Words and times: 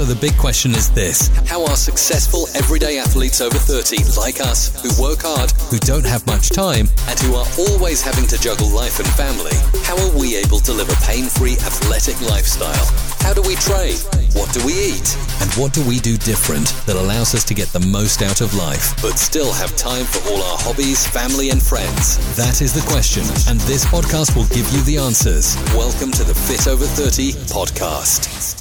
So 0.00 0.06
the 0.06 0.16
big 0.16 0.38
question 0.38 0.70
is 0.70 0.88
this 0.88 1.28
How 1.46 1.62
are 1.66 1.76
successful 1.76 2.48
everyday 2.54 2.96
athletes 2.96 3.42
over 3.42 3.58
30, 3.58 4.16
like 4.16 4.40
us, 4.40 4.72
who 4.80 4.88
work 4.96 5.20
hard, 5.20 5.50
who 5.68 5.76
don't 5.76 6.06
have 6.06 6.26
much 6.26 6.48
time, 6.48 6.88
and 7.06 7.20
who 7.20 7.36
are 7.36 7.44
always 7.68 8.00
having 8.00 8.24
to 8.28 8.40
juggle 8.40 8.70
life 8.72 8.98
and 8.98 9.06
family, 9.12 9.52
how 9.84 10.00
are 10.00 10.16
we 10.16 10.36
able 10.36 10.56
to 10.60 10.72
live 10.72 10.88
a 10.88 10.96
pain 11.04 11.28
free 11.28 11.52
athletic 11.68 12.16
lifestyle? 12.32 12.88
How 13.20 13.34
do 13.36 13.44
we 13.44 13.60
train? 13.60 13.92
What 14.32 14.48
do 14.56 14.64
we 14.64 14.72
eat? 14.72 15.20
And 15.44 15.52
what 15.60 15.76
do 15.76 15.84
we 15.84 16.00
do 16.00 16.16
different 16.16 16.72
that 16.88 16.96
allows 16.96 17.34
us 17.34 17.44
to 17.44 17.52
get 17.52 17.68
the 17.68 17.84
most 17.84 18.22
out 18.22 18.40
of 18.40 18.54
life, 18.54 18.96
but 19.02 19.20
still 19.20 19.52
have 19.52 19.76
time 19.76 20.06
for 20.08 20.24
all 20.32 20.40
our 20.40 20.56
hobbies, 20.64 21.04
family, 21.12 21.50
and 21.50 21.60
friends? 21.60 22.16
That 22.40 22.64
is 22.64 22.72
the 22.72 22.88
question, 22.88 23.28
and 23.52 23.60
this 23.68 23.84
podcast 23.84 24.32
will 24.32 24.48
give 24.48 24.64
you 24.72 24.80
the 24.88 24.96
answers. 24.96 25.60
Welcome 25.76 26.10
to 26.12 26.24
the 26.24 26.32
Fit 26.32 26.68
Over 26.68 26.86
30 26.88 27.32
podcast. 27.52 28.59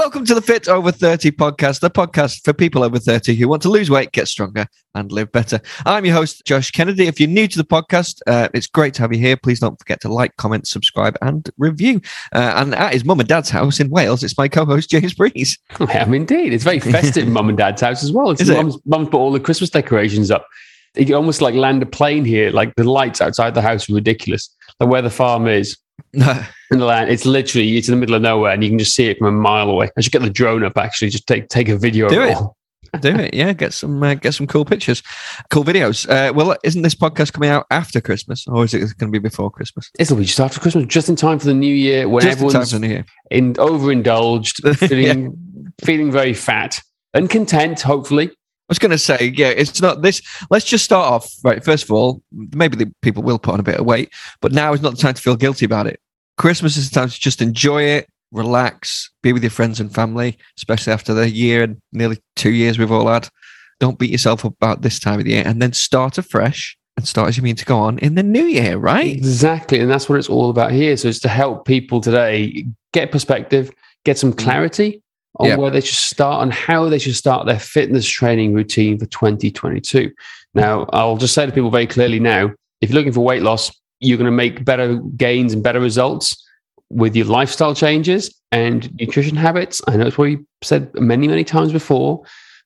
Welcome 0.00 0.24
to 0.24 0.34
the 0.34 0.40
Fit 0.40 0.66
Over 0.66 0.92
30 0.92 1.32
podcast, 1.32 1.80
the 1.80 1.90
podcast 1.90 2.42
for 2.42 2.54
people 2.54 2.82
over 2.82 2.98
30 2.98 3.34
who 3.34 3.46
want 3.46 3.60
to 3.60 3.68
lose 3.68 3.90
weight, 3.90 4.12
get 4.12 4.28
stronger, 4.28 4.66
and 4.94 5.12
live 5.12 5.30
better. 5.30 5.60
I'm 5.84 6.06
your 6.06 6.14
host, 6.14 6.42
Josh 6.46 6.70
Kennedy. 6.70 7.06
If 7.06 7.20
you're 7.20 7.28
new 7.28 7.46
to 7.46 7.58
the 7.58 7.66
podcast, 7.66 8.22
uh, 8.26 8.48
it's 8.54 8.66
great 8.66 8.94
to 8.94 9.02
have 9.02 9.12
you 9.12 9.18
here. 9.18 9.36
Please 9.36 9.60
don't 9.60 9.78
forget 9.78 10.00
to 10.00 10.08
like, 10.08 10.34
comment, 10.38 10.66
subscribe, 10.66 11.18
and 11.20 11.50
review. 11.58 12.00
Uh, 12.34 12.54
and 12.56 12.74
at 12.74 12.94
his 12.94 13.04
mum 13.04 13.20
and 13.20 13.28
dad's 13.28 13.50
house 13.50 13.78
in 13.78 13.90
Wales, 13.90 14.24
it's 14.24 14.38
my 14.38 14.48
co 14.48 14.64
host, 14.64 14.88
James 14.88 15.12
Breeze. 15.12 15.58
I 15.80 15.98
am 15.98 16.14
indeed. 16.14 16.54
It's 16.54 16.64
very 16.64 16.80
festive 16.80 17.28
mum 17.28 17.50
and 17.50 17.58
dad's 17.58 17.82
house 17.82 18.02
as 18.02 18.10
well. 18.10 18.30
It's 18.30 18.40
Is 18.40 18.48
it? 18.48 18.56
mum's, 18.56 18.78
mum's 18.86 19.10
put 19.10 19.18
all 19.18 19.32
the 19.32 19.38
Christmas 19.38 19.68
decorations 19.68 20.30
up. 20.30 20.46
You 20.96 21.14
almost 21.14 21.42
like 21.42 21.54
land 21.54 21.82
a 21.82 21.86
plane 21.86 22.24
here. 22.24 22.50
Like 22.52 22.74
the 22.76 22.90
lights 22.90 23.20
outside 23.20 23.54
the 23.54 23.60
house 23.60 23.90
are 23.90 23.94
ridiculous. 23.94 24.48
Like 24.80 24.88
where 24.88 25.02
the 25.02 25.10
farm 25.10 25.46
is 25.46 25.76
No. 26.12 26.44
in 26.70 26.78
the 26.78 26.84
land, 26.84 27.10
it's 27.10 27.26
literally 27.26 27.76
it's 27.76 27.88
in 27.88 27.94
the 27.94 28.00
middle 28.00 28.14
of 28.14 28.22
nowhere, 28.22 28.52
and 28.52 28.62
you 28.62 28.70
can 28.70 28.78
just 28.78 28.94
see 28.94 29.08
it 29.08 29.18
from 29.18 29.26
a 29.26 29.32
mile 29.32 29.68
away. 29.70 29.90
I 29.96 30.00
should 30.00 30.12
get 30.12 30.22
the 30.22 30.30
drone 30.30 30.64
up 30.64 30.76
actually, 30.76 31.10
just 31.10 31.26
take 31.26 31.48
take 31.48 31.68
a 31.68 31.76
video. 31.76 32.08
Do 32.08 32.22
of 32.22 32.28
it. 32.28 32.36
all. 32.36 32.56
Do 33.00 33.14
it, 33.14 33.34
yeah. 33.34 33.52
Get 33.52 33.72
some, 33.72 34.02
uh, 34.02 34.14
get 34.14 34.34
some 34.34 34.48
cool 34.48 34.64
pictures, 34.64 35.00
cool 35.50 35.62
videos. 35.62 36.08
Uh, 36.08 36.32
well, 36.32 36.56
isn't 36.64 36.82
this 36.82 36.94
podcast 36.94 37.32
coming 37.32 37.48
out 37.48 37.66
after 37.70 38.00
Christmas, 38.00 38.46
or 38.48 38.64
is 38.64 38.74
it 38.74 38.80
going 38.80 39.12
to 39.12 39.20
be 39.20 39.20
before 39.20 39.48
Christmas? 39.50 39.90
It'll 39.98 40.16
be 40.16 40.24
just 40.24 40.40
after 40.40 40.58
Christmas, 40.58 40.86
just 40.86 41.08
in 41.08 41.14
time 41.14 41.38
for 41.38 41.46
the 41.46 41.54
new 41.54 41.72
year 41.72 42.08
when 42.08 42.22
Just 42.22 42.40
in 42.40 42.46
everyone's 42.46 42.80
new 42.80 42.88
year. 42.88 43.04
in 43.30 43.54
overindulged, 43.54 44.76
feeling 44.78 45.36
feeling 45.84 46.10
very 46.10 46.34
fat 46.34 46.80
and 47.14 47.30
content. 47.30 47.80
Hopefully, 47.80 48.30
was 48.70 48.78
going 48.78 48.90
to 48.92 48.98
say, 48.98 49.32
yeah, 49.34 49.48
it's 49.48 49.82
not 49.82 50.00
this. 50.00 50.22
Let's 50.48 50.64
just 50.64 50.84
start 50.84 51.12
off 51.12 51.30
right. 51.44 51.62
First 51.62 51.84
of 51.84 51.90
all, 51.90 52.22
maybe 52.32 52.76
the 52.76 52.92
people 53.02 53.22
will 53.22 53.38
put 53.38 53.52
on 53.52 53.60
a 53.60 53.64
bit 53.64 53.78
of 53.78 53.84
weight, 53.84 54.10
but 54.40 54.52
now 54.52 54.72
is 54.72 54.80
not 54.80 54.92
the 54.92 55.02
time 55.02 55.14
to 55.14 55.20
feel 55.20 55.36
guilty 55.36 55.66
about 55.66 55.86
it. 55.86 56.00
Christmas 56.38 56.76
is 56.76 56.88
the 56.88 56.94
time 56.94 57.08
to 57.10 57.20
just 57.20 57.42
enjoy 57.42 57.82
it, 57.82 58.08
relax, 58.32 59.10
be 59.22 59.32
with 59.32 59.42
your 59.42 59.50
friends 59.50 59.80
and 59.80 59.94
family, 59.94 60.38
especially 60.56 60.92
after 60.92 61.12
the 61.12 61.28
year 61.28 61.62
and 61.62 61.82
nearly 61.92 62.18
two 62.36 62.52
years 62.52 62.78
we've 62.78 62.92
all 62.92 63.08
had. 63.08 63.28
Don't 63.80 63.98
beat 63.98 64.10
yourself 64.10 64.44
up 64.44 64.52
about 64.52 64.82
this 64.82 64.98
time 64.98 65.18
of 65.18 65.24
the 65.24 65.32
year, 65.32 65.42
and 65.44 65.60
then 65.60 65.72
start 65.72 66.16
afresh 66.16 66.76
and 66.96 67.08
start 67.08 67.28
as 67.28 67.36
you 67.36 67.42
mean 67.42 67.56
to 67.56 67.64
go 67.64 67.78
on 67.78 67.98
in 67.98 68.14
the 68.14 68.22
new 68.22 68.44
year, 68.44 68.76
right? 68.76 69.16
Exactly. 69.16 69.80
And 69.80 69.90
that's 69.90 70.08
what 70.08 70.18
it's 70.18 70.28
all 70.28 70.50
about 70.50 70.70
here. 70.70 70.96
So 70.96 71.08
it's 71.08 71.18
to 71.20 71.28
help 71.28 71.64
people 71.64 72.00
today 72.00 72.66
get 72.92 73.10
perspective, 73.10 73.70
get 74.04 74.18
some 74.18 74.32
mm. 74.32 74.38
clarity 74.38 75.02
on 75.38 75.48
Yeah. 75.48 75.56
where 75.56 75.70
they 75.70 75.80
should 75.80 75.94
start 75.96 76.42
and 76.42 76.52
how 76.52 76.88
they 76.88 76.98
should 76.98 77.14
start 77.16 77.46
their 77.46 77.58
fitness 77.58 78.06
training 78.06 78.52
routine 78.52 78.98
for 78.98 79.06
2022. 79.06 80.10
Now, 80.54 80.86
I'll 80.92 81.16
just 81.16 81.34
say 81.34 81.46
to 81.46 81.52
people 81.52 81.70
very 81.70 81.86
clearly 81.86 82.18
now 82.20 82.50
if 82.80 82.90
you're 82.90 82.96
looking 82.98 83.12
for 83.12 83.20
weight 83.20 83.42
loss, 83.42 83.70
you're 84.00 84.16
going 84.18 84.24
to 84.24 84.30
make 84.32 84.64
better 84.64 84.96
gains 85.16 85.52
and 85.52 85.62
better 85.62 85.80
results 85.80 86.34
with 86.88 87.14
your 87.14 87.26
lifestyle 87.26 87.74
changes 87.74 88.34
and 88.50 88.92
nutrition 88.98 89.36
habits. 89.36 89.80
I 89.86 89.96
know 89.96 90.06
it's 90.06 90.16
what 90.18 90.30
you 90.30 90.46
said 90.62 90.92
many, 90.94 91.28
many 91.28 91.44
times 91.44 91.72
before, 91.72 92.22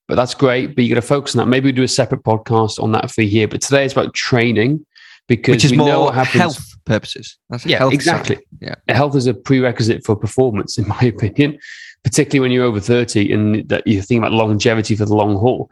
but 0.09 0.15
that's 0.15 0.35
great. 0.35 0.75
But 0.77 0.85
you 0.85 0.95
got 0.95 1.01
to 1.01 1.07
focus 1.07 1.35
on 1.35 1.41
that. 1.45 1.51
Maybe 1.51 1.67
we 1.67 1.73
do 1.73 1.83
a 1.83 1.89
separate 1.89 2.23
podcast 2.23 2.81
on 2.83 2.93
that 2.93 3.11
for 3.11 3.23
you. 3.23 3.49
But 3.49 3.61
today 3.61 3.85
it's 3.85 3.93
about 3.93 4.15
training 4.15 4.87
because 5.29 5.55
Which 5.57 5.65
is 5.65 5.71
we 5.73 5.77
know 5.79 5.85
more 5.87 6.05
what 6.07 6.15
happens. 6.15 6.41
health 6.41 6.74
purposes. 6.85 7.37
That's 7.51 7.67
Yeah, 7.67 7.81
side. 7.81 7.93
exactly. 7.93 8.39
Yeah. 8.61 8.75
Health 8.89 9.17
is 9.17 9.27
a 9.27 9.35
prerequisite 9.35 10.05
for 10.05 10.17
performance, 10.17 10.79
in 10.79 10.87
my 10.89 11.01
opinion, 11.03 11.59
particularly 12.03 12.41
when 12.41 12.51
you're 12.53 12.65
over 12.65 12.81
30 12.81 13.33
and 13.33 13.69
that 13.69 13.87
you're 13.87 14.03
thinking 14.03 14.19
about 14.19 14.33
longevity 14.33 14.97
for 14.97 15.05
the 15.05 15.15
long 15.15 15.37
haul. 15.37 15.71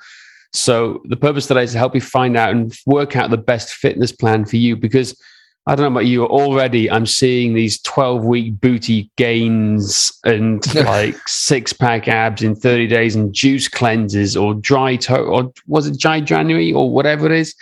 So 0.53 1.01
the 1.09 1.17
purpose 1.17 1.47
today 1.47 1.65
is 1.65 1.73
to 1.73 1.79
help 1.79 1.95
you 1.95 2.01
find 2.01 2.37
out 2.37 2.51
and 2.51 2.75
work 2.87 3.17
out 3.17 3.31
the 3.31 3.39
best 3.39 3.73
fitness 3.73 4.13
plan 4.13 4.45
for 4.45 4.57
you 4.57 4.77
because 4.77 5.19
I 5.67 5.77
don't 5.77 5.85
know 5.85 5.99
about 5.99 6.07
you, 6.07 6.25
already 6.27 6.91
I'm 6.91 7.07
seeing 7.07 7.55
these 7.55 7.81
12 7.83 8.25
week 8.25 8.61
booty 8.61 9.11
gains 9.17 10.13
and 10.25 10.75
like 10.75 11.17
six 11.29 11.73
pack 11.73 12.09
abs 12.09 12.43
in 12.43 12.57
30 12.57 12.89
days 12.89 13.15
and 13.15 13.33
juice 13.33 13.69
cleanses 13.69 14.37
or 14.37 14.55
dry 14.55 14.97
toast 14.97 15.29
or 15.29 15.53
was 15.69 15.87
it 15.87 16.01
dry 16.01 16.21
January 16.21 16.73
or 16.73 16.91
whatever 16.91 17.27
it 17.27 17.33
is? 17.33 17.55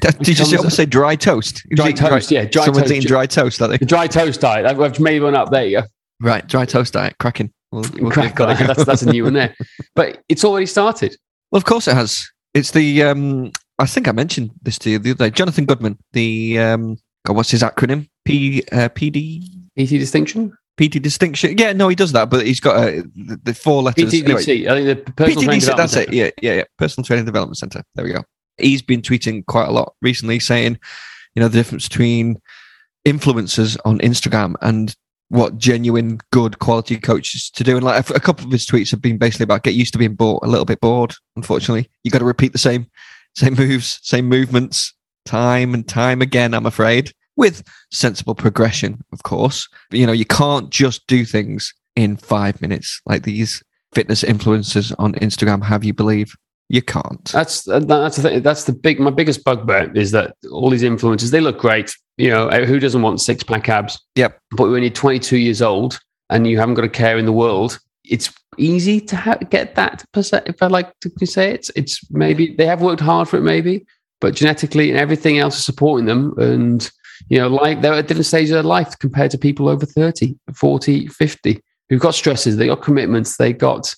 Did 0.00 0.28
you 0.28 0.34
just 0.34 0.76
say 0.76 0.86
dry 0.86 1.16
toast? 1.16 1.66
Dry 1.70 1.92
toast, 1.92 2.30
yeah, 2.30 2.44
dry 2.44 2.66
Someone's 2.66 2.84
toast. 2.84 2.94
eating 2.96 3.08
dry 3.08 3.26
toast? 3.26 3.58
The 3.58 3.78
dry 3.78 4.06
toast 4.06 4.40
diet. 4.40 4.66
I've, 4.66 4.80
I've 4.80 5.00
made 5.00 5.22
one 5.22 5.34
up. 5.34 5.50
There 5.50 5.64
you 5.66 5.80
go. 5.80 5.86
Right, 6.20 6.46
dry 6.46 6.64
toast 6.64 6.92
diet, 6.92 7.16
cracking. 7.18 7.52
We'll, 7.72 7.84
we'll 7.94 8.10
Crack 8.10 8.36
go. 8.36 8.46
that's, 8.46 8.84
that's 8.84 9.02
a 9.02 9.10
new 9.10 9.24
one 9.24 9.34
there. 9.34 9.54
But 9.94 10.22
it's 10.28 10.44
already 10.44 10.66
started. 10.66 11.16
Well, 11.50 11.58
of 11.58 11.64
course 11.64 11.88
it 11.88 11.94
has. 11.94 12.30
It's 12.54 12.70
the 12.70 13.02
um 13.02 13.50
I 13.78 13.86
think 13.86 14.08
I 14.08 14.12
mentioned 14.12 14.50
this 14.62 14.78
to 14.80 14.90
you 14.90 14.98
the 14.98 15.10
other 15.10 15.26
day. 15.28 15.30
Jonathan 15.30 15.64
Goodman, 15.66 15.98
the 16.12 16.58
um 16.60 16.98
God, 17.24 17.36
what's 17.36 17.50
his 17.50 17.62
acronym? 17.62 18.08
P 18.24 18.62
uh, 18.72 18.88
PD 18.90 19.42
PT 19.78 19.90
distinction? 19.90 20.56
PT 20.78 21.02
distinction. 21.02 21.58
Yeah, 21.58 21.72
no, 21.72 21.88
he 21.88 21.96
does 21.96 22.12
that, 22.12 22.30
but 22.30 22.46
he's 22.46 22.60
got 22.60 22.76
uh, 22.76 23.02
the, 23.14 23.40
the 23.42 23.54
four 23.54 23.82
letters. 23.82 24.14
Anyway, 24.14 24.40
I 24.40 24.42
think 24.42 25.06
the 25.06 25.12
personal 25.12 25.42
training 25.42 25.60
PTDC, 25.60 25.60
development 25.60 25.76
that's 25.76 25.92
it. 25.92 25.96
Centre. 25.96 26.14
Yeah, 26.14 26.30
yeah, 26.40 26.54
yeah. 26.54 26.64
Personal 26.78 27.04
Training 27.04 27.24
Development 27.24 27.58
Center. 27.58 27.82
There 27.94 28.04
we 28.04 28.12
go. 28.12 28.22
He's 28.58 28.82
been 28.82 29.02
tweeting 29.02 29.44
quite 29.46 29.68
a 29.68 29.72
lot 29.72 29.94
recently, 30.02 30.38
saying, 30.38 30.78
you 31.34 31.40
know, 31.40 31.48
the 31.48 31.58
difference 31.58 31.88
between 31.88 32.40
influencers 33.06 33.76
on 33.84 33.98
Instagram 33.98 34.54
and 34.62 34.94
what 35.30 35.58
genuine 35.58 36.18
good 36.32 36.58
quality 36.58 36.98
coaches 36.98 37.50
to 37.50 37.64
do. 37.64 37.76
And 37.76 37.84
like 37.84 38.08
a, 38.08 38.14
a 38.14 38.20
couple 38.20 38.46
of 38.46 38.52
his 38.52 38.66
tweets 38.66 38.90
have 38.90 39.02
been 39.02 39.18
basically 39.18 39.44
about 39.44 39.62
get 39.62 39.74
used 39.74 39.92
to 39.92 39.98
being 39.98 40.14
bored, 40.14 40.42
a 40.42 40.48
little 40.48 40.64
bit 40.64 40.80
bored. 40.80 41.14
Unfortunately, 41.36 41.88
you 42.04 42.10
got 42.10 42.18
to 42.20 42.24
repeat 42.24 42.52
the 42.52 42.58
same, 42.58 42.86
same 43.36 43.54
moves, 43.54 43.98
same 44.02 44.26
movements, 44.26 44.94
time 45.28 45.74
and 45.74 45.86
time 45.86 46.22
again. 46.22 46.54
I'm 46.54 46.66
afraid 46.66 47.12
with 47.36 47.62
sensible 47.92 48.34
progression, 48.34 49.04
of 49.12 49.22
course. 49.22 49.68
But, 49.90 50.00
you 50.00 50.06
know, 50.06 50.12
you 50.12 50.24
can't 50.24 50.70
just 50.70 51.06
do 51.06 51.24
things 51.24 51.72
in 51.94 52.16
five 52.16 52.60
minutes 52.62 53.00
like 53.06 53.24
these 53.24 53.62
fitness 53.92 54.22
influencers 54.22 54.94
on 54.98 55.14
Instagram 55.14 55.62
have 55.62 55.84
you 55.84 55.92
believe. 55.92 56.34
You 56.70 56.82
can't. 56.82 57.24
That's 57.32 57.62
that's 57.62 58.16
the 58.16 58.22
thing. 58.22 58.42
That's 58.42 58.64
the 58.64 58.74
big. 58.74 59.00
My 59.00 59.10
biggest 59.10 59.42
bugbear 59.42 59.90
is 59.96 60.10
that 60.10 60.36
all 60.52 60.68
these 60.68 60.82
influencers 60.82 61.30
they 61.30 61.40
look 61.40 61.58
great. 61.58 61.94
You 62.18 62.28
know, 62.28 62.50
who 62.66 62.78
doesn't 62.78 63.00
want 63.00 63.22
six 63.22 63.42
pack 63.42 63.70
abs? 63.70 63.98
Yep. 64.16 64.38
But 64.50 64.68
when 64.68 64.82
you're 64.82 64.90
22 64.90 65.38
years 65.38 65.62
old 65.62 65.98
and 66.28 66.46
you 66.46 66.58
haven't 66.58 66.74
got 66.74 66.84
a 66.84 66.90
care 66.90 67.16
in 67.16 67.24
the 67.24 67.32
world, 67.32 67.78
it's 68.04 68.30
easy 68.58 69.00
to 69.00 69.16
ha- 69.16 69.38
get 69.48 69.76
that 69.76 70.04
percent. 70.12 70.46
If 70.46 70.62
I 70.62 70.66
like 70.66 70.92
to 71.00 71.26
say 71.26 71.52
it, 71.52 71.70
it's 71.74 72.00
maybe 72.10 72.54
they 72.54 72.66
have 72.66 72.82
worked 72.82 73.00
hard 73.00 73.28
for 73.28 73.38
it, 73.38 73.42
maybe, 73.42 73.86
but 74.20 74.34
genetically 74.34 74.90
and 74.90 74.98
everything 74.98 75.38
else 75.38 75.58
is 75.58 75.64
supporting 75.64 76.06
them. 76.06 76.34
And 76.38 76.90
you 77.28 77.38
know, 77.38 77.48
like 77.48 77.82
they're 77.82 77.94
at 77.94 78.08
different 78.08 78.26
stages 78.26 78.50
of 78.50 78.56
their 78.56 78.62
life 78.62 78.98
compared 78.98 79.30
to 79.32 79.38
people 79.38 79.68
over 79.68 79.84
30, 79.84 80.36
40, 80.54 81.08
50 81.08 81.62
who've 81.88 82.00
got 82.00 82.14
stresses, 82.14 82.56
they 82.56 82.66
got 82.66 82.82
commitments, 82.82 83.36
they 83.36 83.52
got 83.52 83.94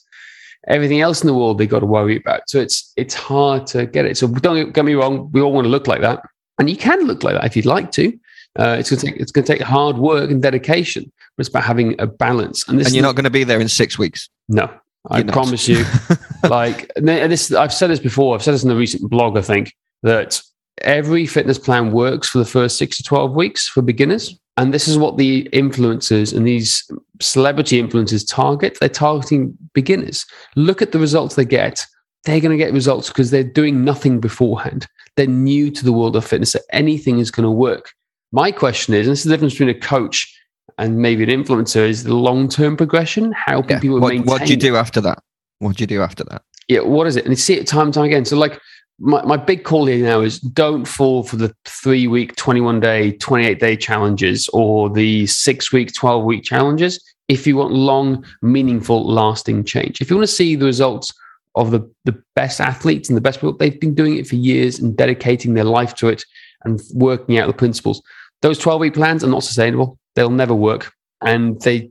everything 0.69 1.01
else 1.01 1.23
in 1.23 1.27
the 1.27 1.35
world 1.35 1.59
they 1.59 1.67
got 1.67 1.81
to 1.81 1.87
worry 1.87 2.17
about. 2.17 2.49
So 2.49 2.61
it's 2.61 2.93
it's 2.97 3.15
hard 3.15 3.67
to 3.69 3.87
get 3.87 4.07
it. 4.07 4.17
So 4.17 4.29
don't 4.29 4.73
get 4.73 4.85
me 4.85 4.95
wrong, 4.95 5.31
we 5.33 5.41
all 5.41 5.53
want 5.53 5.65
to 5.65 5.71
look 5.71 5.87
like 5.87 6.01
that, 6.01 6.23
and 6.59 6.69
you 6.69 6.77
can 6.77 7.07
look 7.07 7.23
like 7.23 7.35
that 7.35 7.45
if 7.45 7.57
you'd 7.57 7.67
like 7.67 7.93
to. 7.93 8.19
Uh, 8.59 8.77
it's 8.79 8.91
going 8.91 8.99
to 8.99 9.07
take 9.07 9.17
it's 9.17 9.33
going 9.33 9.45
to 9.45 9.53
take 9.53 9.63
hard 9.63 9.97
work 9.97 10.31
and 10.31 10.43
dedication, 10.43 11.11
but 11.37 11.47
it's 11.47 11.49
about 11.49 11.65
having 11.65 12.01
a 12.01 12.07
balance. 12.07 12.67
And 12.69 12.79
this 12.79 12.89
and 12.89 12.97
you're 12.97 13.05
not 13.05 13.15
going 13.15 13.25
to 13.25 13.31
be 13.31 13.45
there 13.45 13.61
in 13.61 13.69
six 13.69 13.99
weeks. 13.99 14.29
no, 14.49 14.71
I 15.09 15.23
promise 15.23 15.69
you. 15.69 15.85
like 16.49 16.91
this, 16.97 17.53
I've 17.53 17.73
said 17.73 17.91
this 17.91 18.01
before. 18.01 18.35
I've 18.35 18.43
said 18.43 18.55
this 18.55 18.63
in 18.63 18.69
the 18.69 18.77
recent 18.77 19.09
blog. 19.09 19.37
I 19.37 19.43
think 19.43 19.75
that 20.03 20.41
every 20.83 21.27
fitness 21.27 21.59
plan 21.59 21.93
works 21.93 22.29
for 22.29 22.39
the 22.39 22.45
first 22.45 22.79
six 22.79 22.97
to 22.99 23.03
twelve 23.03 23.33
weeks 23.35 23.69
for 23.69 23.83
beginners, 23.83 24.39
and 24.57 24.73
this 24.75 24.89
is 24.89 24.99
what 24.99 25.17
the 25.17 25.49
influencers 25.53 26.35
and 26.37 26.47
these 26.47 26.91
celebrity 27.21 27.83
influencers 27.83 28.27
target. 28.29 28.79
They're 28.81 28.89
targeting 28.89 29.57
beginners. 29.75 30.27
Look 30.57 30.81
at 30.83 30.93
the 30.93 30.99
results 30.99 31.35
they 31.35 31.45
get. 31.45 31.87
They're 32.25 32.41
going 32.41 32.51
to 32.57 32.63
get 32.63 32.73
results 32.75 33.09
because 33.09 33.31
they're 33.31 33.43
doing 33.45 33.85
nothing 33.85 34.21
beforehand. 34.21 34.87
They're 35.17 35.27
new 35.27 35.71
to 35.71 35.85
the 35.85 35.93
world 35.93 36.17
of 36.17 36.25
fitness. 36.27 36.53
So 36.53 36.59
anything 36.73 37.19
is 37.19 37.31
going 37.31 37.45
to 37.45 37.51
work. 37.51 37.93
My 38.33 38.53
question 38.53 38.93
is, 38.95 39.07
and 39.07 39.13
this 39.13 39.21
is 39.21 39.25
the 39.25 39.31
difference 39.31 39.55
between 39.55 39.71
a 39.71 39.79
coach 39.81 40.31
and 40.79 40.99
maybe 40.99 41.23
an 41.25 41.31
influencer, 41.31 41.89
is 41.89 42.05
the 42.05 42.15
long-term 42.15 42.77
progression. 42.77 43.33
How 43.33 43.63
can 43.63 43.77
Yeah. 43.77 43.81
people 43.81 44.01
What, 44.01 44.11
maintain? 44.13 44.27
what 44.27 44.43
do 44.47 44.53
you 44.53 44.57
do 44.59 44.77
after 44.77 45.01
that? 45.01 45.23
What 45.61 45.77
do 45.77 45.83
you 45.83 45.87
do 45.87 46.03
after 46.03 46.25
that? 46.25 46.43
yeah, 46.69 46.81
what 46.81 47.07
is 47.07 47.17
it? 47.17 47.25
And 47.25 47.33
you 47.33 47.37
see 47.37 47.55
it 47.55 47.67
time 47.67 47.87
and 47.87 47.95
time 47.95 48.05
again. 48.05 48.25
So, 48.25 48.37
like, 48.37 48.61
my, 49.01 49.25
my 49.25 49.37
big 49.37 49.65
call 49.65 49.87
here 49.87 50.05
now 50.05 50.21
is 50.21 50.39
don't 50.39 50.85
fall 50.85 51.23
for 51.23 51.37
the 51.37 51.55
three 51.65 52.07
week, 52.07 52.37
21 52.37 52.81
day, 52.81 53.13
28 53.13 53.59
day 53.59 53.77
challenges 53.77 54.49
or 54.53 54.91
the 54.91 55.27
six 55.27 55.73
week, 55.73 55.93
12 55.95 56.25
week 56.25 56.45
challenges. 56.45 57.03
if 57.29 57.47
you 57.47 57.57
want 57.57 57.73
long, 57.73 58.25
meaningful, 58.43 59.07
lasting 59.07 59.65
change. 59.65 60.01
If 60.01 60.11
you 60.11 60.17
want 60.17 60.29
to 60.29 60.35
see 60.35 60.55
the 60.55 60.67
results 60.67 61.13
of 61.55 61.71
the, 61.71 61.81
the 62.05 62.23
best 62.37 62.61
athletes 62.61 63.09
and 63.09 63.17
the 63.17 63.23
best 63.23 63.41
people, 63.41 63.57
they've 63.57 63.81
been 63.81 63.95
doing 63.95 64.17
it 64.17 64.27
for 64.27 64.37
years 64.37 64.79
and 64.79 64.97
dedicating 64.97 65.55
their 65.55 65.65
life 65.65 65.95
to 65.97 66.09
it 66.09 66.23
and 66.65 66.81
working 66.93 67.39
out 67.39 67.47
the 67.47 67.55
principles. 67.55 68.03
Those 68.43 68.59
12 68.59 68.81
week 68.81 68.95
plans 68.95 69.25
are 69.25 69.29
not 69.29 69.45
sustainable. 69.45 69.99
They'll 70.15 70.31
never 70.31 70.55
work. 70.55 70.93
And 71.23 71.61
they, 71.63 71.91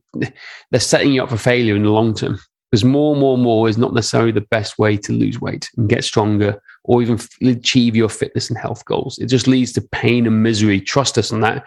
they're 0.72 0.80
setting 0.80 1.14
you 1.14 1.24
up 1.24 1.30
for 1.30 1.38
failure 1.38 1.76
in 1.76 1.84
the 1.84 1.90
long 1.90 2.14
term 2.14 2.40
because 2.70 2.84
more, 2.84 3.16
more, 3.16 3.38
more 3.38 3.68
is 3.68 3.78
not 3.78 3.94
necessarily 3.94 4.32
the 4.32 4.42
best 4.42 4.78
way 4.78 4.96
to 4.98 5.12
lose 5.12 5.42
weight 5.42 5.70
and 5.78 5.90
get 5.90 6.04
stronger 6.04 6.62
or 6.84 7.02
even 7.02 7.20
achieve 7.42 7.96
your 7.96 8.10
fitness 8.10 8.50
and 8.50 8.58
health 8.58 8.86
goals. 8.86 9.18
It 9.18 9.26
just 9.26 9.48
leads 9.48 9.74
to 9.74 9.82
pain 9.82 10.28
and 10.28 10.44
misery. 10.44 10.80
Trust 10.80 11.18
us 11.18 11.32
on 11.32 11.42
that. 11.42 11.66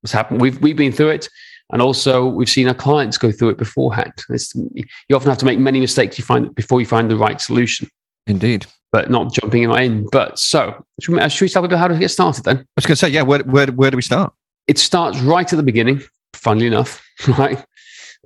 What's 0.00 0.12
happened? 0.12 0.40
We've, 0.40 0.60
we've 0.60 0.76
been 0.76 0.92
through 0.92 1.10
it. 1.10 1.28
And 1.72 1.80
also, 1.80 2.26
we've 2.26 2.48
seen 2.48 2.68
our 2.68 2.74
clients 2.74 3.18
go 3.18 3.32
through 3.32 3.50
it 3.50 3.58
beforehand. 3.58 4.12
It's, 4.28 4.54
you 4.54 5.16
often 5.16 5.30
have 5.30 5.38
to 5.38 5.46
make 5.46 5.58
many 5.58 5.80
mistakes 5.80 6.18
you 6.18 6.24
find 6.24 6.54
before 6.54 6.80
you 6.80 6.86
find 6.86 7.10
the 7.10 7.16
right 7.16 7.40
solution. 7.40 7.88
Indeed. 8.26 8.66
But 8.92 9.10
not 9.10 9.32
jumping 9.32 9.64
in. 9.64 10.06
But 10.12 10.38
so, 10.38 10.84
should 11.00 11.14
we, 11.14 11.20
uh, 11.20 11.28
should 11.28 11.46
we 11.46 11.48
start 11.48 11.68
with 11.68 11.78
how 11.78 11.88
to 11.88 11.98
get 11.98 12.10
started 12.10 12.44
then? 12.44 12.58
I 12.58 12.64
was 12.76 12.86
going 12.86 12.94
to 12.94 12.96
say, 12.96 13.08
yeah, 13.08 13.22
where, 13.22 13.40
where, 13.40 13.66
where 13.68 13.90
do 13.90 13.96
we 13.96 14.02
start? 14.02 14.32
It 14.66 14.78
starts 14.78 15.18
right 15.20 15.50
at 15.50 15.56
the 15.56 15.62
beginning, 15.62 16.02
funnily 16.34 16.66
enough, 16.66 17.04
right? 17.38 17.64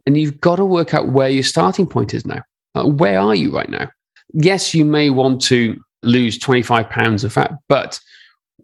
And 0.09 0.17
you've 0.17 0.41
got 0.41 0.57
to 0.57 0.65
work 0.65 0.95
out 0.95 1.09
where 1.09 1.29
your 1.29 1.43
starting 1.43 1.87
point 1.87 2.15
is 2.15 2.25
now. 2.25 2.41
Uh, 2.75 2.87
where 2.87 3.19
are 3.19 3.35
you 3.35 3.55
right 3.55 3.69
now? 3.69 3.91
Yes, 4.33 4.73
you 4.73 4.87
may 4.87 5.11
want 5.11 5.43
to 5.43 5.79
lose 6.03 6.39
25 6.39 6.89
pounds 6.89 7.25
of 7.25 7.35
fat, 7.35 7.53
but 7.69 8.01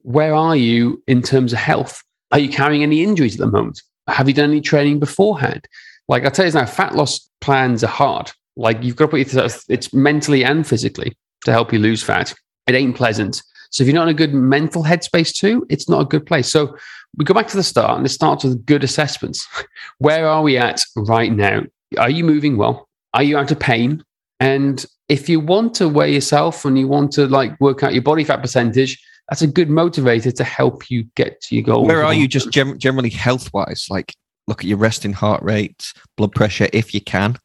where 0.05 0.35
are 0.35 0.57
you 0.57 1.03
in 1.07 1.21
terms 1.21 1.53
of 1.53 1.59
health? 1.59 2.03
Are 2.33 2.39
you 2.39 2.49
carrying 2.49 2.83
any 2.83 3.03
injuries 3.03 3.35
at 3.35 3.41
the 3.41 3.51
moment? 3.51 3.83
Have 4.09 4.27
you 4.27 4.33
done 4.33 4.53
any 4.53 4.63
training 4.63 5.01
beforehand? 5.01 5.69
Like 6.09 6.25
I 6.25 6.31
tell 6.31 6.47
you 6.47 6.53
now, 6.53 6.65
fat 6.65 6.95
loss 6.95 7.29
plans 7.43 7.85
are 7.85 7.89
hard. 7.89 8.33
Like 8.57 8.83
you've 8.83 8.97
got 8.97 9.05
to 9.05 9.11
put 9.11 9.21
yourself, 9.21 9.65
it's 9.69 9.93
mentally 9.93 10.47
and 10.47 10.67
physically 10.67 11.15
to 11.45 11.53
help 11.53 11.75
you 11.75 11.79
lose 11.79 12.03
fat. 12.03 12.33
It 12.67 12.75
ain't 12.75 12.97
pleasant. 12.97 13.43
So 13.75 13.83
if 13.83 13.89
you're 13.89 13.97
not 13.97 14.05
in 14.05 14.15
a 14.15 14.15
good 14.15 14.33
mental 14.33 14.85
headspace 14.85 15.35
too, 15.35 15.67
it's 15.69 15.89
not 15.89 16.01
a 16.01 16.05
good 16.05 16.27
place. 16.27 16.49
So 16.49 16.77
we 17.17 17.25
go 17.25 17.35
back 17.35 17.49
to 17.49 17.57
the 17.57 17.65
start 17.65 17.97
and 17.97 18.07
it 18.07 18.11
starts 18.11 18.45
with 18.45 18.65
good 18.67 18.85
assessments. 18.85 19.45
Where 19.99 20.29
are 20.29 20.43
we 20.43 20.57
at 20.57 20.81
right 20.97 21.33
now? 21.33 21.63
Are 21.99 22.09
you 22.09 22.23
moving 22.23 22.57
well? 22.57 22.89
Are 23.15 23.25
you 23.25 23.37
out 23.37 23.51
of 23.51 23.59
pain? 23.59 24.05
And 24.39 24.87
if 25.09 25.29
you 25.29 25.41
want 25.41 25.75
to 25.75 25.89
weigh 25.89 26.15
yourself 26.15 26.65
and 26.65 26.79
you 26.79 26.87
want 26.87 27.11
to 27.15 27.27
like 27.27 27.61
work 27.61 27.83
out 27.83 27.95
your 27.95 28.03
body 28.03 28.23
fat 28.23 28.43
percentage, 28.43 28.97
that's 29.29 29.43
a 29.43 29.49
good 29.49 29.71
motivator 29.71 30.33
to 30.33 30.45
help 30.45 30.89
you 30.89 31.05
get 31.17 31.41
to 31.43 31.57
your 31.57 31.65
goal. 31.65 31.85
Where 31.85 32.05
are 32.05 32.15
you 32.15 32.29
just 32.29 32.53
gem- 32.53 32.79
generally 32.79 33.11
health 33.11 33.53
wise? 33.53 33.89
Like 33.91 34.15
look 34.47 34.61
at 34.61 34.67
your 34.67 34.79
resting 34.79 35.15
heart 35.15 35.43
rate, 35.43 35.93
blood 36.17 36.31
pressure, 36.31 36.69
if 36.73 36.95
you 36.95 37.01
can. 37.01 37.39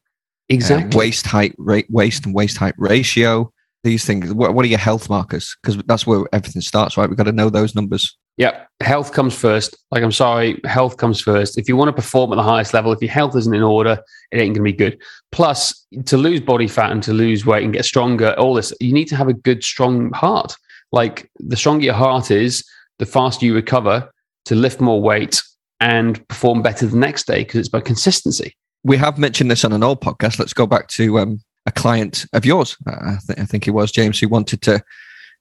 Exactly. 0.47 0.95
Uh, 0.95 0.99
waist 0.99 1.25
height 1.25 1.55
rate, 1.57 1.87
waist 1.89 2.27
and 2.27 2.35
waist 2.35 2.57
height 2.57 2.75
ratio. 2.77 3.51
These 3.83 4.05
things. 4.05 4.33
What, 4.33 4.53
what 4.53 4.65
are 4.65 4.69
your 4.69 4.79
health 4.79 5.09
markers? 5.09 5.55
Because 5.61 5.81
that's 5.85 6.05
where 6.05 6.25
everything 6.33 6.61
starts, 6.61 6.97
right? 6.97 7.09
We've 7.09 7.17
got 7.17 7.23
to 7.23 7.31
know 7.31 7.49
those 7.49 7.75
numbers. 7.75 8.17
Yeah, 8.37 8.65
health 8.81 9.11
comes 9.11 9.35
first. 9.35 9.77
Like, 9.91 10.03
I'm 10.03 10.11
sorry, 10.11 10.61
health 10.65 10.97
comes 10.97 11.19
first. 11.19 11.57
If 11.57 11.67
you 11.67 11.75
want 11.75 11.89
to 11.89 11.93
perform 11.93 12.31
at 12.31 12.35
the 12.35 12.43
highest 12.43 12.73
level, 12.73 12.91
if 12.91 13.01
your 13.01 13.11
health 13.11 13.35
isn't 13.35 13.53
in 13.53 13.63
order, 13.63 14.01
it 14.31 14.37
ain't 14.37 14.55
going 14.55 14.65
to 14.65 14.71
be 14.71 14.73
good. 14.73 15.01
Plus, 15.31 15.85
to 16.05 16.17
lose 16.17 16.39
body 16.39 16.67
fat 16.67 16.91
and 16.91 17.03
to 17.03 17.13
lose 17.13 17.45
weight 17.45 17.63
and 17.63 17.73
get 17.73 17.83
stronger, 17.85 18.33
all 18.37 18.53
this, 18.53 18.73
you 18.79 18.93
need 18.93 19.09
to 19.09 19.15
have 19.15 19.27
a 19.27 19.33
good, 19.33 19.63
strong 19.63 20.11
heart. 20.13 20.55
Like, 20.91 21.29
the 21.39 21.57
stronger 21.57 21.85
your 21.85 21.93
heart 21.93 22.31
is, 22.31 22.63
the 22.97 23.05
faster 23.05 23.45
you 23.45 23.53
recover 23.53 24.09
to 24.45 24.55
lift 24.55 24.79
more 24.79 25.01
weight 25.01 25.41
and 25.79 26.25
perform 26.27 26.61
better 26.61 26.85
the 26.87 26.97
next 26.97 27.27
day 27.27 27.39
because 27.39 27.59
it's 27.59 27.69
about 27.69 27.85
consistency. 27.85 28.55
We 28.83 28.97
have 28.97 29.17
mentioned 29.17 29.51
this 29.51 29.65
on 29.65 29.73
an 29.73 29.83
old 29.83 30.01
podcast. 30.01 30.39
Let's 30.39 30.53
go 30.53 30.65
back 30.65 30.87
to 30.89 31.19
um, 31.19 31.41
a 31.69 31.71
client 31.71 32.25
of 32.33 32.45
yours. 32.45 32.75
Uh, 32.86 32.92
I, 32.92 33.18
th- 33.25 33.39
I 33.39 33.45
think 33.45 33.68
it 33.68 33.71
was 33.71 33.92
James 33.92 34.19
who 34.19 34.27
wanted 34.27 34.62
to 34.63 34.83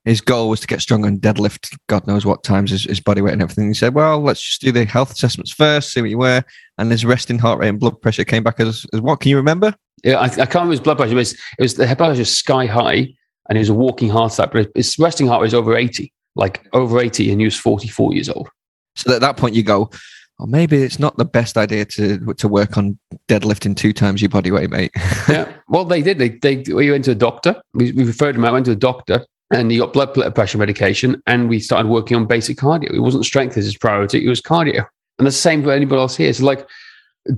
his 0.05 0.21
goal 0.21 0.49
was 0.49 0.61
to 0.61 0.67
get 0.67 0.81
stronger 0.81 1.07
and 1.07 1.19
deadlift 1.19 1.77
God 1.87 2.07
knows 2.07 2.25
what 2.25 2.43
times 2.43 2.71
his, 2.71 2.85
his 2.85 3.01
body 3.01 3.21
weight 3.21 3.33
and 3.33 3.41
everything. 3.41 3.67
He 3.67 3.73
said, 3.73 3.93
well, 3.93 4.21
let's 4.21 4.41
just 4.41 4.61
do 4.61 4.71
the 4.71 4.85
health 4.85 5.11
assessments 5.11 5.51
first, 5.51 5.91
see 5.91 6.01
what 6.01 6.09
you 6.09 6.17
were. 6.17 6.41
And 6.77 6.89
his 6.89 7.05
resting 7.05 7.37
heart 7.37 7.59
rate 7.59 7.67
and 7.67 7.79
blood 7.79 8.01
pressure 8.01 8.23
came 8.23 8.41
back 8.41 8.61
as, 8.61 8.85
as 8.93 9.01
what? 9.01 9.19
Can 9.19 9.29
you 9.29 9.35
remember? 9.35 9.75
Yeah, 10.03 10.15
I, 10.15 10.25
I 10.25 10.29
can't 10.29 10.55
remember 10.55 10.71
his 10.71 10.79
blood 10.79 10.97
pressure. 10.97 11.11
It 11.11 11.15
was, 11.15 11.33
it 11.33 11.61
was 11.61 11.75
the 11.75 11.85
blood 11.85 11.97
pressure 11.97 12.19
was 12.19 12.35
sky 12.35 12.65
high 12.65 13.13
and 13.49 13.57
he 13.57 13.59
was 13.59 13.69
a 13.69 13.73
walking 13.73 14.09
heart 14.09 14.33
attack, 14.33 14.53
but 14.53 14.69
his 14.73 14.97
resting 14.97 15.27
heart 15.27 15.41
rate 15.41 15.47
was 15.47 15.53
over 15.53 15.75
80, 15.75 16.13
like 16.35 16.65
over 16.71 16.99
80, 16.99 17.31
and 17.31 17.41
he 17.41 17.45
was 17.45 17.57
44 17.57 18.13
years 18.13 18.29
old. 18.29 18.47
So 18.95 19.13
at 19.13 19.21
that 19.21 19.37
point, 19.37 19.55
you 19.55 19.63
go, 19.63 19.89
well, 20.39 20.47
maybe 20.47 20.81
it's 20.81 20.99
not 20.99 21.17
the 21.17 21.25
best 21.25 21.57
idea 21.57 21.83
to 21.83 22.33
to 22.35 22.47
work 22.47 22.77
on 22.77 22.97
deadlifting 23.27 23.75
two 23.75 23.91
times 23.91 24.21
your 24.21 24.29
body 24.29 24.51
weight, 24.51 24.69
mate. 24.69 24.91
yeah. 25.29 25.51
Well, 25.67 25.83
they 25.83 26.01
did. 26.01 26.17
They 26.17 26.29
they 26.29 26.63
we 26.73 26.89
went 26.89 27.05
to 27.05 27.11
a 27.11 27.15
doctor. 27.15 27.61
We, 27.73 27.91
we 27.91 28.05
referred 28.05 28.35
him. 28.35 28.45
I 28.45 28.51
went 28.51 28.65
to 28.67 28.71
a 28.71 28.75
doctor, 28.75 29.25
and 29.51 29.69
he 29.69 29.77
got 29.77 29.91
blood 29.91 30.13
pressure 30.35 30.57
medication, 30.57 31.21
and 31.27 31.49
we 31.49 31.59
started 31.59 31.89
working 31.89 32.15
on 32.15 32.25
basic 32.25 32.57
cardio. 32.57 32.93
It 32.93 33.01
wasn't 33.01 33.25
strength 33.25 33.57
as 33.57 33.65
his 33.65 33.77
priority; 33.77 34.25
it 34.25 34.29
was 34.29 34.41
cardio. 34.41 34.85
And 35.17 35.27
the 35.27 35.31
same 35.33 35.61
for 35.61 35.73
anybody 35.73 35.99
else 35.99 36.15
here. 36.15 36.31
So, 36.31 36.45
like, 36.45 36.65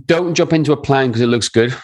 don't 0.05 0.35
jump 0.35 0.53
into 0.53 0.71
a 0.71 0.77
plan 0.77 1.07
because 1.07 1.21
it 1.21 1.27
looks 1.27 1.49
good. 1.49 1.75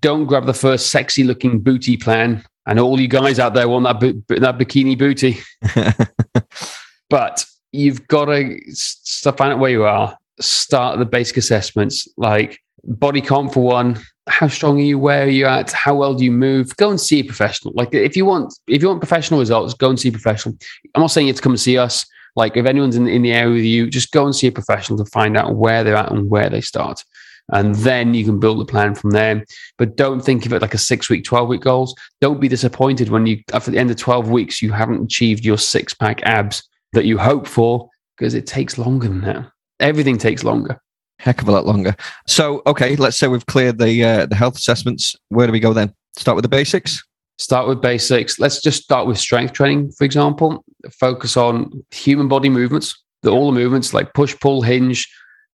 Don't 0.00 0.26
grab 0.26 0.44
the 0.44 0.52
first 0.52 0.90
sexy 0.90 1.24
looking 1.24 1.60
booty 1.60 1.96
plan. 1.96 2.44
And 2.66 2.78
all 2.78 3.00
you 3.00 3.08
guys 3.08 3.38
out 3.38 3.54
there 3.54 3.66
want 3.66 3.84
that 3.84 4.24
that 4.40 4.58
bikini 4.58 4.98
booty, 4.98 5.38
but 7.10 7.46
you've 7.72 8.06
got 8.06 8.26
to 8.26 9.32
find 9.32 9.54
out 9.54 9.58
where 9.58 9.70
you 9.70 9.84
are. 9.84 10.18
Start 10.40 10.98
the 10.98 11.04
basic 11.04 11.36
assessments, 11.36 12.08
like 12.16 12.58
body 12.84 13.20
comp 13.20 13.52
for 13.52 13.62
one, 13.62 13.98
how 14.30 14.48
strong 14.48 14.78
are 14.78 14.82
you? 14.82 14.98
Where 14.98 15.24
are 15.24 15.28
you 15.28 15.46
at? 15.46 15.72
How 15.72 15.94
well 15.94 16.14
do 16.14 16.24
you 16.24 16.30
move? 16.30 16.74
Go 16.76 16.90
and 16.90 17.00
see 17.00 17.20
a 17.20 17.24
professional. 17.24 17.74
Like 17.76 17.92
if 17.92 18.16
you 18.16 18.24
want, 18.24 18.54
if 18.66 18.80
you 18.80 18.88
want 18.88 19.00
professional 19.00 19.40
results, 19.40 19.74
go 19.74 19.90
and 19.90 19.98
see 19.98 20.08
a 20.08 20.12
professional. 20.12 20.56
I'm 20.94 21.02
not 21.02 21.08
saying 21.08 21.26
you 21.26 21.32
have 21.32 21.36
to 21.38 21.42
come 21.42 21.52
and 21.52 21.60
see 21.60 21.78
us. 21.78 22.06
Like 22.36 22.56
if 22.56 22.64
anyone's 22.64 22.96
in, 22.96 23.08
in 23.08 23.22
the 23.22 23.32
area 23.32 23.52
with 23.52 23.64
you, 23.64 23.90
just 23.90 24.12
go 24.12 24.24
and 24.24 24.34
see 24.34 24.46
a 24.46 24.52
professional 24.52 24.98
to 24.98 25.10
find 25.10 25.36
out 25.36 25.56
where 25.56 25.82
they're 25.82 25.96
at 25.96 26.12
and 26.12 26.30
where 26.30 26.48
they 26.48 26.60
start. 26.60 27.04
And 27.52 27.74
then 27.76 28.14
you 28.14 28.24
can 28.24 28.38
build 28.38 28.60
a 28.60 28.64
plan 28.64 28.94
from 28.94 29.10
there. 29.10 29.44
But 29.76 29.96
don't 29.96 30.20
think 30.20 30.46
of 30.46 30.52
it 30.52 30.62
like 30.62 30.74
a 30.74 30.78
six 30.78 31.10
week, 31.10 31.24
12 31.24 31.48
week 31.48 31.62
goals. 31.62 31.96
Don't 32.20 32.40
be 32.40 32.46
disappointed 32.46 33.08
when 33.08 33.26
you, 33.26 33.42
after 33.52 33.72
the 33.72 33.78
end 33.78 33.90
of 33.90 33.96
12 33.96 34.30
weeks, 34.30 34.62
you 34.62 34.70
haven't 34.70 35.02
achieved 35.02 35.44
your 35.44 35.58
six 35.58 35.92
pack 35.92 36.22
abs 36.22 36.62
that 36.92 37.04
you 37.04 37.18
hope 37.18 37.48
for 37.48 37.88
because 38.16 38.34
it 38.34 38.46
takes 38.46 38.78
longer 38.78 39.08
than 39.08 39.22
that. 39.22 39.50
Everything 39.80 40.18
takes 40.18 40.44
longer 40.44 40.80
heck 41.20 41.42
of 41.42 41.48
a 41.48 41.52
lot 41.52 41.66
longer. 41.66 41.94
So, 42.26 42.62
okay, 42.66 42.96
let's 42.96 43.16
say 43.16 43.28
we've 43.28 43.46
cleared 43.46 43.78
the 43.78 44.04
uh, 44.04 44.26
the 44.26 44.34
health 44.34 44.56
assessments. 44.56 45.14
Where 45.28 45.46
do 45.46 45.52
we 45.52 45.60
go 45.60 45.72
then? 45.72 45.94
Start 46.16 46.34
with 46.34 46.42
the 46.42 46.48
basics. 46.48 47.02
Start 47.38 47.68
with 47.68 47.80
basics. 47.80 48.38
Let's 48.38 48.60
just 48.60 48.82
start 48.82 49.06
with 49.06 49.18
strength 49.18 49.52
training, 49.52 49.92
for 49.92 50.04
example. 50.04 50.64
Focus 50.90 51.36
on 51.36 51.84
human 51.90 52.28
body 52.28 52.48
movements, 52.48 53.02
the, 53.22 53.30
all 53.30 53.46
the 53.46 53.58
movements 53.58 53.94
like 53.94 54.12
push, 54.12 54.38
pull, 54.40 54.60
hinge, 54.62 55.08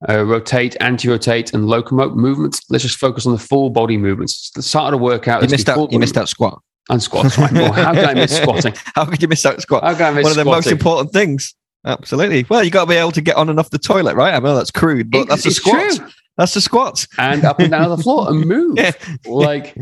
uh, 0.09 0.23
rotate, 0.23 0.75
anti-rotate, 0.81 1.53
and 1.53 1.65
locomote 1.65 2.15
movements. 2.15 2.61
Let's 2.69 2.83
just 2.83 2.97
focus 2.97 3.25
on 3.25 3.33
the 3.33 3.39
full 3.39 3.69
body 3.69 3.97
movements. 3.97 4.51
The 4.51 4.61
start 4.61 4.93
of 4.93 4.99
the 4.99 5.03
workout. 5.03 5.43
You 5.43 5.49
missed 5.49 5.69
out. 5.69 5.91
You 5.91 5.99
missed 5.99 6.17
out 6.17 6.29
squat. 6.29 6.61
And 6.89 7.03
squats. 7.03 7.37
Right? 7.37 7.51
Well, 7.51 7.73
how 7.73 7.93
can 7.93 8.05
I 8.05 8.13
miss 8.13 8.35
squatting? 8.41 8.73
how 8.95 9.05
could 9.05 9.21
you 9.21 9.27
miss 9.27 9.45
out 9.45 9.61
squat? 9.61 9.83
How 9.83 9.93
can 9.93 10.05
I 10.05 10.11
miss 10.11 10.23
One 10.23 10.31
of 10.31 10.35
the 10.37 10.43
squatting? 10.43 10.57
most 10.57 10.67
important 10.71 11.11
things. 11.11 11.53
Absolutely. 11.87 12.45
Well, 12.49 12.63
you 12.63 12.69
got 12.69 12.83
to 12.85 12.89
be 12.89 12.95
able 12.95 13.13
to 13.13 13.21
get 13.21 13.37
on 13.37 13.49
and 13.49 13.59
off 13.59 13.69
the 13.69 13.79
toilet, 13.79 14.15
right? 14.15 14.33
I 14.33 14.39
know 14.39 14.55
that's 14.55 14.71
crude, 14.71 15.09
but 15.09 15.27
that's 15.29 15.45
a 15.45 15.51
squat. 15.51 15.95
True. 15.95 16.07
That's 16.37 16.53
the 16.53 16.61
squats. 16.61 17.07
And 17.17 17.43
up 17.45 17.59
and 17.59 17.71
down 17.71 17.89
the 17.89 17.97
floor 17.97 18.29
and 18.29 18.45
move. 18.45 18.77
yeah. 18.77 18.91
Like 19.25 19.75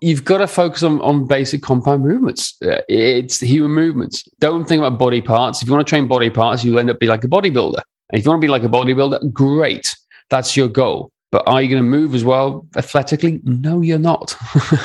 you've 0.00 0.24
got 0.24 0.38
to 0.38 0.48
focus 0.48 0.82
on, 0.82 1.00
on 1.02 1.26
basic 1.26 1.62
compound 1.62 2.02
movements. 2.02 2.56
Uh, 2.64 2.80
it's 2.88 3.38
the 3.38 3.46
human 3.46 3.70
movements. 3.70 4.24
Don't 4.40 4.66
think 4.66 4.80
about 4.80 4.98
body 4.98 5.20
parts. 5.20 5.62
If 5.62 5.68
you 5.68 5.74
want 5.74 5.86
to 5.86 5.88
train 5.90 6.08
body 6.08 6.30
parts, 6.30 6.64
you'll 6.64 6.78
end 6.78 6.90
up 6.90 6.98
being 6.98 7.10
like 7.10 7.22
a 7.22 7.28
bodybuilder. 7.28 7.82
And 8.10 8.18
if 8.18 8.24
you 8.24 8.30
want 8.30 8.40
to 8.40 8.46
be 8.46 8.50
like 8.50 8.64
a 8.64 8.68
bodybuilder, 8.68 9.32
great. 9.32 9.94
That's 10.30 10.56
your 10.56 10.68
goal. 10.68 11.12
But 11.30 11.46
are 11.46 11.62
you 11.62 11.68
going 11.68 11.82
to 11.82 11.88
move 11.88 12.14
as 12.14 12.24
well 12.24 12.66
athletically? 12.76 13.40
No, 13.44 13.80
you're 13.80 13.98
not. 13.98 14.34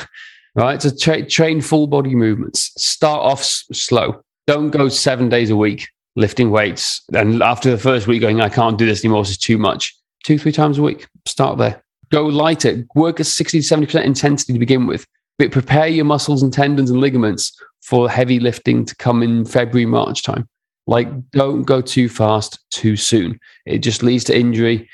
right? 0.54 0.80
So 0.80 0.90
tra- 0.94 1.26
train 1.26 1.60
full 1.62 1.86
body 1.86 2.14
movements. 2.14 2.72
Start 2.76 3.20
off 3.22 3.40
s- 3.40 3.64
slow. 3.72 4.22
Don't 4.46 4.70
go 4.70 4.88
seven 4.88 5.28
days 5.28 5.50
a 5.50 5.56
week 5.56 5.88
lifting 6.18 6.50
weights. 6.50 7.02
And 7.14 7.42
after 7.42 7.70
the 7.70 7.78
first 7.78 8.06
week, 8.06 8.20
going, 8.20 8.40
I 8.40 8.48
can't 8.48 8.76
do 8.76 8.86
this 8.86 9.04
anymore. 9.04 9.22
This 9.22 9.30
is 9.30 9.38
too 9.38 9.56
much 9.56 9.96
two, 10.24 10.38
three 10.38 10.52
times 10.52 10.78
a 10.78 10.82
week. 10.82 11.06
Start 11.26 11.58
there. 11.58 11.82
Go 12.10 12.26
lighter. 12.26 12.84
Work 12.94 13.20
at 13.20 13.26
60 13.26 13.60
to 13.60 13.76
70% 13.76 14.04
intensity 14.04 14.52
to 14.52 14.58
begin 14.58 14.86
with. 14.86 15.06
But 15.38 15.52
prepare 15.52 15.86
your 15.86 16.04
muscles 16.04 16.42
and 16.42 16.52
tendons 16.52 16.90
and 16.90 17.00
ligaments 17.00 17.56
for 17.82 18.10
heavy 18.10 18.40
lifting 18.40 18.84
to 18.84 18.96
come 18.96 19.22
in 19.22 19.44
February, 19.44 19.86
March 19.86 20.22
time. 20.22 20.48
Like, 20.86 21.08
don't 21.30 21.62
go 21.62 21.80
too 21.80 22.08
fast 22.08 22.58
too 22.70 22.96
soon. 22.96 23.38
It 23.66 23.78
just 23.78 24.02
leads 24.02 24.24
to 24.24 24.36
injury 24.36 24.88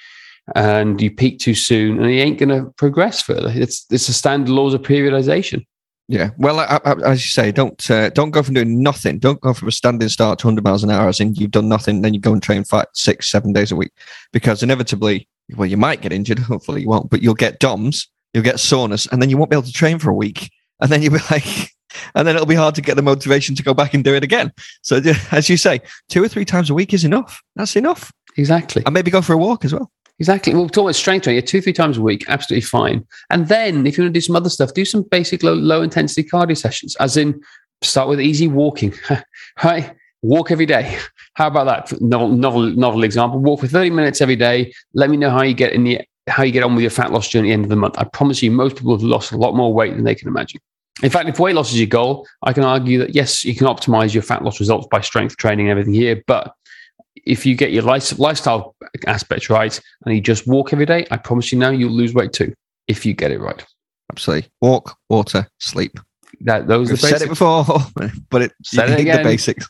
and 0.54 1.00
you 1.00 1.10
peak 1.10 1.38
too 1.38 1.54
soon 1.54 2.02
and 2.02 2.12
you 2.12 2.20
ain't 2.20 2.38
going 2.38 2.50
to 2.50 2.70
progress 2.72 3.22
further. 3.22 3.50
It's, 3.54 3.86
it's 3.90 4.08
the 4.08 4.12
standard 4.12 4.50
laws 4.50 4.74
of 4.74 4.82
periodization. 4.82 5.64
Yeah, 6.06 6.30
well, 6.36 6.60
I, 6.60 6.80
I, 6.84 6.92
as 7.06 7.24
you 7.24 7.30
say, 7.30 7.50
don't 7.50 7.90
uh, 7.90 8.10
don't 8.10 8.30
go 8.30 8.42
from 8.42 8.54
doing 8.54 8.82
nothing. 8.82 9.18
Don't 9.18 9.40
go 9.40 9.54
from 9.54 9.68
a 9.68 9.72
standing 9.72 10.08
start 10.10 10.38
to 10.40 10.46
100 10.46 10.62
miles 10.62 10.84
an 10.84 10.90
hour, 10.90 11.08
as 11.08 11.18
in 11.18 11.34
you've 11.34 11.50
done 11.50 11.68
nothing, 11.68 12.02
then 12.02 12.12
you 12.12 12.20
go 12.20 12.32
and 12.32 12.42
train 12.42 12.62
five, 12.62 12.86
six, 12.92 13.30
seven 13.30 13.54
days 13.54 13.72
a 13.72 13.76
week, 13.76 13.92
because 14.30 14.62
inevitably 14.62 15.26
well, 15.56 15.68
you 15.68 15.76
might 15.76 16.00
get 16.00 16.12
injured. 16.12 16.38
Hopefully, 16.40 16.82
you 16.82 16.88
won't, 16.88 17.10
but 17.10 17.22
you'll 17.22 17.34
get 17.34 17.60
DOMS, 17.60 18.08
you'll 18.32 18.44
get 18.44 18.60
soreness, 18.60 19.06
and 19.06 19.20
then 19.20 19.30
you 19.30 19.36
won't 19.36 19.50
be 19.50 19.56
able 19.56 19.66
to 19.66 19.72
train 19.72 19.98
for 19.98 20.10
a 20.10 20.14
week. 20.14 20.50
And 20.80 20.90
then 20.90 21.02
you'll 21.02 21.14
be 21.14 21.18
like, 21.30 21.70
and 22.14 22.26
then 22.26 22.34
it'll 22.34 22.46
be 22.46 22.54
hard 22.54 22.74
to 22.76 22.82
get 22.82 22.96
the 22.96 23.02
motivation 23.02 23.54
to 23.54 23.62
go 23.62 23.74
back 23.74 23.94
and 23.94 24.04
do 24.04 24.14
it 24.14 24.24
again. 24.24 24.52
So, 24.82 25.00
as 25.30 25.48
you 25.48 25.56
say, 25.56 25.80
two 26.08 26.22
or 26.22 26.28
three 26.28 26.44
times 26.44 26.70
a 26.70 26.74
week 26.74 26.92
is 26.92 27.04
enough. 27.04 27.42
That's 27.56 27.76
enough. 27.76 28.12
Exactly. 28.36 28.82
And 28.84 28.92
maybe 28.92 29.10
go 29.10 29.22
for 29.22 29.32
a 29.32 29.38
walk 29.38 29.64
as 29.64 29.72
well. 29.72 29.90
Exactly. 30.20 30.54
We'll 30.54 30.68
talk 30.68 30.84
about 30.84 30.94
strength 30.94 31.24
training, 31.24 31.44
two, 31.44 31.60
three 31.60 31.72
times 31.72 31.98
a 31.98 32.02
week, 32.02 32.24
absolutely 32.28 32.62
fine. 32.62 33.04
And 33.30 33.48
then 33.48 33.86
if 33.86 33.98
you 33.98 34.04
want 34.04 34.14
to 34.14 34.18
do 34.18 34.24
some 34.24 34.36
other 34.36 34.48
stuff, 34.48 34.72
do 34.72 34.84
some 34.84 35.02
basic 35.02 35.42
low, 35.42 35.54
low 35.54 35.82
intensity 35.82 36.28
cardio 36.28 36.56
sessions, 36.56 36.94
as 36.96 37.16
in 37.16 37.40
start 37.82 38.08
with 38.08 38.20
easy 38.20 38.46
walking. 38.46 38.94
right? 39.64 39.92
Walk 40.22 40.50
every 40.50 40.66
day. 40.66 40.98
How 41.34 41.48
about 41.48 41.64
that? 41.90 42.00
Novel, 42.00 42.28
novel, 42.28 42.62
novel 42.62 43.02
example. 43.02 43.40
Walk 43.40 43.60
for 43.60 43.66
30 43.66 43.90
minutes 43.90 44.20
every 44.20 44.36
day. 44.36 44.72
Let 44.94 45.10
me 45.10 45.16
know 45.16 45.30
how 45.30 45.42
you 45.42 45.54
get 45.54 45.72
in 45.72 45.82
the 45.82 46.00
how 46.28 46.42
you 46.42 46.52
get 46.52 46.62
on 46.62 46.74
with 46.74 46.82
your 46.82 46.90
fat 46.90 47.12
loss 47.12 47.28
journey 47.28 47.48
at 47.48 47.50
the 47.50 47.54
end 47.54 47.64
of 47.64 47.70
the 47.70 47.76
month. 47.76 47.96
I 47.98 48.04
promise 48.04 48.42
you, 48.42 48.50
most 48.50 48.76
people 48.76 48.94
have 48.94 49.02
lost 49.02 49.32
a 49.32 49.36
lot 49.36 49.54
more 49.54 49.74
weight 49.74 49.94
than 49.94 50.04
they 50.04 50.14
can 50.14 50.28
imagine. 50.28 50.60
In 51.02 51.10
fact, 51.10 51.28
if 51.28 51.38
weight 51.38 51.54
loss 51.54 51.72
is 51.72 51.78
your 51.78 51.88
goal, 51.88 52.26
I 52.42 52.52
can 52.52 52.62
argue 52.62 52.98
that 52.98 53.14
yes, 53.14 53.44
you 53.44 53.54
can 53.54 53.66
optimize 53.66 54.14
your 54.14 54.22
fat 54.22 54.42
loss 54.42 54.60
results 54.60 54.86
by 54.90 55.00
strength 55.00 55.36
training 55.36 55.66
and 55.66 55.72
everything 55.72 55.92
here. 55.92 56.22
But 56.26 56.54
if 57.16 57.46
you 57.46 57.54
get 57.54 57.72
your 57.72 57.82
lifestyle 57.82 58.74
aspects 59.06 59.48
right 59.48 59.80
and 60.04 60.14
you 60.14 60.20
just 60.20 60.46
walk 60.46 60.72
every 60.72 60.86
day, 60.86 61.06
I 61.10 61.16
promise 61.16 61.52
you 61.52 61.58
now 61.58 61.70
you'll 61.70 61.92
lose 61.92 62.14
weight 62.14 62.32
too 62.32 62.52
if 62.88 63.06
you 63.06 63.14
get 63.14 63.30
it 63.30 63.40
right. 63.40 63.64
Absolutely. 64.12 64.50
Walk, 64.60 64.96
water, 65.08 65.48
sleep. 65.58 65.98
That 66.40 66.66
those 66.66 66.90
We've 66.90 67.00
said 67.00 67.22
it 67.22 67.28
before, 67.28 67.64
but 68.30 68.42
it 68.42 68.52
said 68.62 68.90
it 68.90 69.00
again. 69.00 69.18
the 69.18 69.24
basics. 69.24 69.66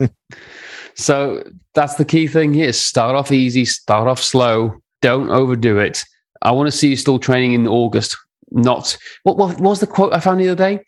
so 0.94 1.44
that's 1.74 1.94
the 1.94 2.04
key 2.04 2.26
thing 2.26 2.54
here. 2.54 2.72
Start 2.72 3.14
off 3.14 3.30
easy, 3.30 3.64
start 3.64 4.08
off 4.08 4.20
slow, 4.20 4.80
don't 5.02 5.30
overdo 5.30 5.78
it. 5.78 6.04
I 6.42 6.52
want 6.52 6.66
to 6.66 6.76
see 6.76 6.88
you 6.88 6.96
still 6.96 7.18
training 7.18 7.52
in 7.52 7.68
August. 7.68 8.16
Not 8.50 8.96
what, 9.24 9.36
what 9.36 9.60
was 9.60 9.80
the 9.80 9.86
quote 9.86 10.12
I 10.12 10.20
found 10.20 10.40
the 10.40 10.48
other 10.48 10.76
day? 10.76 10.84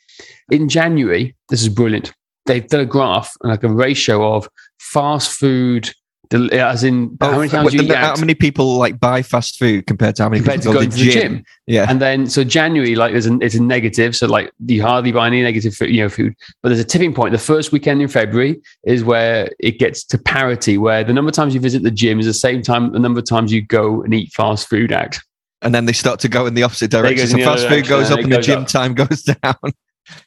In 0.51 0.69
January, 0.69 1.37
this 1.49 1.63
is 1.63 1.69
brilliant. 1.69 2.13
They've 2.47 2.67
done 2.67 2.81
a 2.81 2.87
graph 2.87 3.35
and 3.43 3.51
like 3.51 3.65
a 3.65 3.69
ratio 3.69 4.35
of 4.35 4.49
fast 4.79 5.33
food 5.33 5.91
as 6.33 6.85
in 6.85 7.17
oh, 7.21 7.31
how 7.31 7.39
many 7.39 7.49
times 7.49 7.75
you 7.75 7.83
the, 7.83 7.97
How 7.97 8.17
many 8.17 8.35
people 8.35 8.77
like 8.77 8.99
buy 8.99 9.23
fast 9.23 9.59
food 9.59 9.87
compared 9.87 10.17
to 10.17 10.25
how 10.25 10.29
many 10.29 10.41
compared 10.41 10.61
people 10.61 10.75
to 10.75 10.79
go 10.79 10.91
to, 10.91 10.97
the 10.97 11.11
gym? 11.11 11.45
Yeah, 11.67 11.87
and 11.89 12.01
then 12.01 12.27
so 12.27 12.45
January 12.45 12.95
like 12.95 13.13
there's 13.13 13.27
a, 13.27 13.39
it's 13.41 13.55
a 13.55 13.63
negative, 13.63 14.17
so 14.17 14.27
like 14.27 14.51
you 14.67 14.83
hardly 14.83 15.13
buy 15.13 15.27
any 15.27 15.43
negative 15.43 15.75
food, 15.75 15.91
you 15.91 16.03
know 16.03 16.09
food. 16.09 16.35
But 16.63 16.71
there's 16.71 16.81
a 16.81 16.85
tipping 16.85 17.15
point. 17.15 17.33
The 17.33 17.39
first 17.39 17.73
weekend 17.73 18.03
in 18.03 18.09
February 18.09 18.61
is 18.85 19.05
where 19.05 19.51
it 19.59 19.79
gets 19.79 20.05
to 20.05 20.19
parity, 20.19 20.79
where 20.79 21.05
the 21.05 21.13
number 21.13 21.29
of 21.29 21.35
times 21.35 21.55
you 21.55 21.61
visit 21.61 21.83
the 21.83 21.91
gym 21.91 22.19
is 22.19 22.27
the 22.27 22.35
same 22.35 22.63
time 22.63 22.93
the 22.93 22.99
number 22.99 23.21
of 23.21 23.27
times 23.27 23.53
you 23.53 23.63
go 23.63 24.03
and 24.03 24.15
eat 24.15 24.33
fast 24.33 24.69
food 24.69 24.93
out. 24.93 25.19
And 25.63 25.75
then 25.75 25.87
they 25.87 25.93
start 25.93 26.21
to 26.21 26.29
go 26.29 26.47
in 26.47 26.55
the 26.55 26.63
opposite 26.63 26.91
direction. 26.91 27.27
So 27.27 27.39
fast 27.39 27.67
food 27.69 27.87
goes 27.87 28.11
up 28.11 28.21
and 28.21 28.33
the 28.33 28.41
gym 28.41 28.63
up. 28.63 28.69
time 28.69 28.95
goes 28.95 29.23
down. 29.43 29.55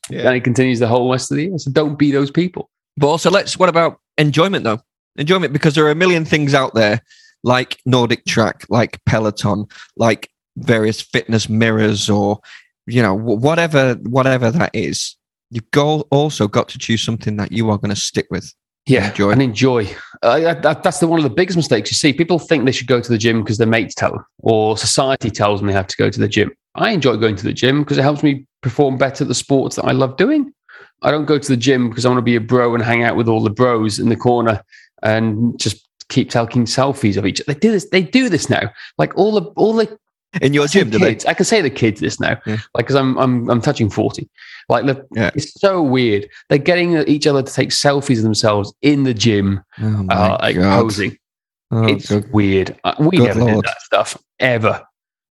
yeah. 0.10 0.28
And 0.28 0.36
it 0.36 0.44
continues 0.44 0.80
the 0.80 0.88
whole 0.88 1.12
rest 1.12 1.32
of 1.32 1.38
the 1.38 1.44
year. 1.44 1.58
So 1.58 1.72
don't 1.72 1.98
be 1.98 2.12
those 2.12 2.32
people. 2.32 2.70
But 2.98 3.08
also, 3.08 3.30
let's. 3.30 3.58
What 3.58 3.70
about 3.70 4.00
enjoyment 4.18 4.64
though? 4.64 4.82
Enjoyment 5.20 5.54
because 5.54 5.76
there 5.76 5.86
are 5.86 5.92
a 5.92 5.96
million 5.96 6.26
things 6.26 6.54
out 6.54 6.74
there 6.74 7.02
like 7.44 7.78
NordicTrack, 7.88 8.66
like 8.70 9.04
Peloton, 9.06 9.66
like 9.96 10.30
various 10.58 11.02
fitness 11.02 11.50
mirrors 11.50 12.10
or 12.10 12.40
you 12.86 13.02
know 13.02 13.14
whatever 13.14 13.94
whatever 14.04 14.52
that 14.52 14.72
is. 14.74 15.16
You've 15.52 15.70
go, 15.72 16.02
also 16.12 16.48
got 16.48 16.70
to 16.70 16.78
choose 16.78 17.04
something 17.04 17.38
that 17.38 17.52
you 17.52 17.70
are 17.70 17.78
going 17.78 17.90
to 17.90 18.00
stick 18.00 18.28
with. 18.30 18.54
Yeah, 18.86 19.10
enjoy. 19.10 19.32
and 19.32 19.42
enjoy. 19.42 19.88
Uh, 20.22 20.40
that, 20.40 20.84
that's 20.84 21.00
the 21.00 21.08
one 21.08 21.20
of 21.20 21.24
the 21.24 21.30
biggest 21.30 21.58
mistakes 21.58 21.92
you 21.92 21.96
see. 21.96 22.14
People 22.14 22.40
think 22.40 22.66
they 22.66 22.72
should 22.72 22.88
go 22.88 23.02
to 23.02 23.10
the 23.10 23.18
gym 23.18 23.42
because 23.42 23.58
their 23.58 23.68
mates 23.68 23.96
tell 23.96 24.12
them, 24.12 24.26
or 24.40 24.78
society 24.78 25.30
tells 25.30 25.60
them 25.60 25.68
they 25.68 25.74
have 25.74 25.88
to 25.88 25.98
go 25.98 26.10
to 26.10 26.20
the 26.20 26.28
gym. 26.28 26.52
I 26.76 26.92
enjoy 26.92 27.18
going 27.18 27.36
to 27.36 27.44
the 27.44 27.54
gym 27.54 27.84
because 27.84 27.98
it 27.98 28.04
helps 28.04 28.24
me 28.24 28.46
perform 28.62 28.98
better 28.98 29.24
at 29.24 29.28
the 29.28 29.36
sports 29.36 29.76
that 29.76 29.86
I 29.86 29.92
love 29.92 30.18
doing. 30.18 30.54
I 31.02 31.12
don't 31.12 31.26
go 31.26 31.40
to 31.40 31.48
the 31.48 31.58
gym 31.58 31.90
because 31.90 32.06
I 32.06 32.10
want 32.10 32.20
to 32.20 32.24
be 32.24 32.36
a 32.36 32.42
bro 32.42 32.74
and 32.74 32.84
hang 32.84 33.04
out 33.04 33.16
with 33.16 33.28
all 33.28 33.42
the 33.42 33.50
bros 33.50 34.00
in 34.00 34.10
the 34.10 34.16
corner 34.16 34.62
and 35.04 35.58
just 35.60 35.88
keep 36.10 36.30
taking 36.30 36.66
selfies 36.66 37.18
of 37.18 37.26
each. 37.26 37.42
They 37.46 37.54
do 37.54 37.72
this. 37.72 37.90
They 37.90 38.02
do 38.02 38.30
this 38.30 38.50
now. 38.50 38.72
Like 38.98 39.18
all 39.18 39.40
the 39.40 39.44
all 39.52 39.74
the 39.74 39.98
in 40.42 40.54
your 40.54 40.68
gym, 40.68 40.90
do 40.90 41.00
kids, 41.00 41.24
they? 41.24 41.30
I 41.30 41.34
can 41.34 41.46
say 41.46 41.62
the 41.62 41.70
kids 41.70 42.00
this 42.00 42.20
now, 42.20 42.40
yeah. 42.46 42.58
like 42.76 42.86
because 42.86 42.96
I'm 42.96 43.18
I'm 43.18 43.50
I'm 43.50 43.62
touching 43.62 43.90
forty. 43.90 44.30
Like 44.68 44.86
the, 44.86 45.06
yeah. 45.16 45.32
it's 45.34 45.60
so 45.60 45.82
weird. 45.82 46.30
They're 46.50 46.60
getting 46.60 46.96
each 47.08 47.26
other 47.26 47.42
to 47.42 47.52
take 47.52 47.70
selfies 47.70 48.18
of 48.18 48.24
themselves 48.24 48.74
in 48.82 49.04
the 49.04 49.14
gym, 49.14 49.64
oh 49.82 50.06
uh, 50.10 50.38
like 50.42 50.56
posing. 50.56 51.18
Oh, 51.72 51.86
it's 51.86 52.10
weird. 52.32 52.80
Uh, 52.84 52.96
we 53.00 53.18
never 53.18 53.40
Lord. 53.40 53.54
did 53.56 53.64
that 53.66 53.82
stuff 53.82 54.18
ever. 54.40 54.84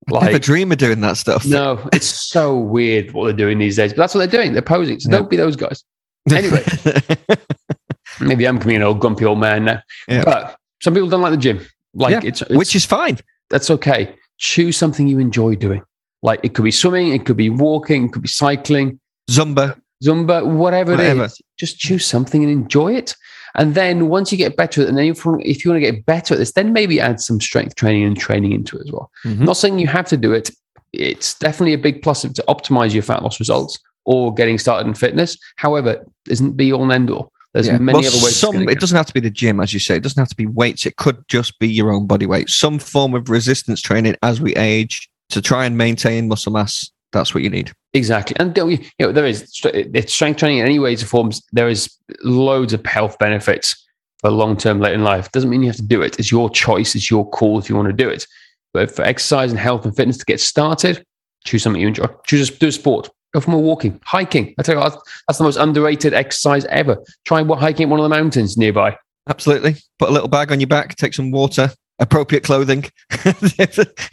Like, 0.09 0.27
never 0.27 0.39
dream 0.39 0.73
of 0.73 0.79
doing 0.79 1.01
that 1.03 1.17
stuff. 1.17 1.45
No, 1.45 1.89
it's 1.93 2.07
so 2.07 2.57
weird 2.57 3.13
what 3.13 3.25
they're 3.25 3.33
doing 3.33 3.59
these 3.59 3.77
days. 3.77 3.93
But 3.93 3.99
that's 3.99 4.15
what 4.15 4.21
they're 4.21 4.41
doing. 4.41 4.53
They're 4.53 4.63
posing. 4.63 5.01
So 5.01 5.11
don't 5.11 5.29
be 5.29 5.37
those 5.37 5.57
guys. 5.57 5.85
Anyway, 6.31 6.65
maybe 8.21 8.47
I'm 8.47 8.57
becoming 8.57 8.77
an 8.77 8.83
old 8.83 9.01
grumpy 9.01 9.25
old 9.25 9.39
man 9.39 9.65
now. 9.65 9.83
Yeah. 10.09 10.25
But 10.25 10.57
some 10.83 10.95
people 10.95 11.09
don't 11.09 11.23
like 11.23 11.33
the 11.33 11.39
gym. 11.39 11.61
Like 11.95 12.13
yeah, 12.13 12.21
it's, 12.29 12.43
it's 12.43 12.51
which 12.55 12.77
is 12.77 12.85
fine. 12.85 13.19
That's 13.51 13.71
okay. 13.71 14.15
Choose 14.39 14.77
something 14.77 15.09
you 15.09 15.19
enjoy 15.19 15.57
doing. 15.57 15.83
Like 16.23 16.41
it 16.43 16.55
could 16.55 16.65
be 16.65 16.71
swimming, 16.71 17.13
it 17.13 17.27
could 17.27 17.37
be 17.37 17.51
walking, 17.51 18.07
it 18.07 18.13
could 18.13 18.23
be 18.23 18.29
cycling, 18.29 19.01
Zumba, 19.31 19.81
Zumba, 20.05 20.45
whatever, 20.45 20.93
whatever. 20.93 21.23
it 21.23 21.27
is. 21.27 21.41
Just 21.59 21.79
choose 21.79 22.07
something 22.07 22.43
and 22.43 22.53
enjoy 22.53 22.95
it. 22.95 23.15
And 23.55 23.75
then 23.75 24.09
once 24.09 24.31
you 24.31 24.39
get 24.39 24.57
better 24.57 24.83
at 24.83 24.87
it, 24.87 24.89
and 24.89 24.99
then 24.99 25.07
if 25.07 25.25
you, 25.25 25.41
if 25.45 25.65
you 25.65 25.71
want 25.71 25.83
to 25.83 25.91
get 25.93 26.07
better 26.07 26.35
at 26.35 26.39
this, 26.39 26.53
then 26.53 26.73
maybe 26.73 27.01
add 27.01 27.21
some 27.21 27.41
strength 27.41 27.75
training 27.75 28.05
and 28.05 28.17
training 28.17 28.53
into 28.53 28.77
it 28.77 28.87
as 28.87 28.93
well. 28.93 29.11
Mm-hmm. 29.25 29.45
Not 29.45 29.57
saying 29.57 29.79
you 29.79 29.87
have 29.87 30.07
to 30.09 30.17
do 30.17 30.33
it. 30.33 30.51
It's 30.93 31.39
definitely 31.39 31.75
a 31.75 31.79
big 31.79 32.03
plus 32.03 32.23
to 32.23 32.45
optimize 32.49 32.95
your 32.95 33.03
fat 33.03 33.23
loss 33.23 33.41
results 33.41 33.79
or 34.05 34.33
getting 34.33 34.59
started 34.59 34.87
in 34.87 34.95
fitness. 34.95 35.37
However, 35.57 36.05
isn't 36.29 36.57
be 36.57 36.73
all 36.73 36.83
and 36.83 36.93
end 36.93 37.11
all. 37.11 37.33
There's 37.55 37.67
yeah. 37.67 37.79
many 37.79 37.99
well, 37.99 38.07
other 38.07 38.25
ways. 38.25 38.37
Some, 38.37 38.69
it 38.69 38.79
doesn't 38.79 38.97
have 38.97 39.07
to 39.07 39.15
be 39.15 39.21
the 39.21 39.31
gym, 39.31 39.61
as 39.61 39.73
you 39.73 39.81
say. 39.81 39.97
It 39.97 40.03
doesn't 40.03 40.21
have 40.21 40.29
to 40.29 40.37
be 40.37 40.47
weights. 40.47 40.85
It 40.85 40.97
could 40.97 41.27
just 41.29 41.59
be 41.59 41.69
your 41.69 41.91
own 41.91 42.07
body 42.07 42.27
weight. 42.27 42.51
Some 42.51 42.79
form 42.79 43.15
of 43.15 43.31
resistance 43.31 43.81
training 43.81 44.17
as 44.23 44.41
we 44.41 44.55
age 44.57 45.09
to 45.31 45.41
try 45.41 45.65
and 45.65 45.77
maintain 45.77 46.29
muscle 46.29 46.53
mass. 46.53 46.91
That's 47.13 47.35
what 47.35 47.43
you 47.43 47.49
need. 47.49 47.73
Exactly, 47.95 48.37
and 48.39 48.55
you 48.55 48.79
know 48.99 49.13
there 49.13 49.25
is 49.25 49.51
it's 49.65 50.13
strength 50.13 50.39
training 50.39 50.59
in 50.59 50.67
any 50.67 50.79
ways 50.79 51.03
or 51.03 51.07
forms. 51.07 51.43
There 51.53 51.69
is 51.69 51.91
loads 52.23 52.75
of 52.75 52.85
health 52.85 53.19
benefits 53.19 53.75
for 54.21 54.31
long 54.31 54.59
term 54.59 54.79
late 54.79 54.93
in 54.93 55.05
life. 55.05 55.33
Doesn't 55.33 55.49
mean 55.49 55.63
you 55.63 55.69
have 55.69 55.77
to 55.77 55.83
do 55.83 56.03
it. 56.03 56.19
It's 56.19 56.31
your 56.31 56.51
choice. 56.51 56.95
It's 56.95 57.11
your 57.11 57.29
call 57.31 57.59
if 57.59 57.71
you 57.71 57.77
want 57.77 57.89
to 57.89 57.95
do 57.95 58.09
it. 58.11 58.27
But 58.75 58.95
for 58.95 59.03
exercise 59.03 59.51
and 59.51 59.59
health 59.59 59.87
and 59.87 59.97
fitness 59.97 60.19
to 60.19 60.25
get 60.27 60.41
started, 60.41 61.03
choose 61.45 61.63
something 61.63 61.81
you 61.81 61.89
enjoy. 61.89 62.07
Choose 62.27 62.51
do 62.51 62.69
a 62.69 62.73
sport. 62.73 63.09
Go 63.35 63.41
for 63.41 63.51
more 63.51 63.63
walking, 63.63 64.01
hiking. 64.05 64.55
I 64.59 64.63
tell 64.63 64.77
you, 64.77 64.81
what, 64.81 64.99
that's 65.27 65.39
the 65.39 65.45
most 65.45 65.57
underrated 65.57 66.15
exercise 66.15 66.65
ever. 66.67 66.97
Try 67.27 67.45
hiking 67.45 67.85
at 67.85 67.89
one 67.91 68.01
of 68.01 68.05
the 68.05 68.09
mountains 68.09 68.57
nearby. 68.57 68.97
Absolutely. 69.29 69.77
Put 69.99 70.09
a 70.09 70.13
little 70.13 70.29
bag 70.29 70.51
on 70.51 70.61
your 70.61 70.67
back, 70.67 70.97
take 70.97 71.13
some 71.13 71.31
water, 71.31 71.71
appropriate 71.99 72.43
clothing. 72.43 72.85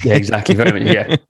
yeah, 0.04 0.16
exactly. 0.16 0.56
Very 0.56 0.80
much. 0.80 0.94
Yeah. 0.94 1.16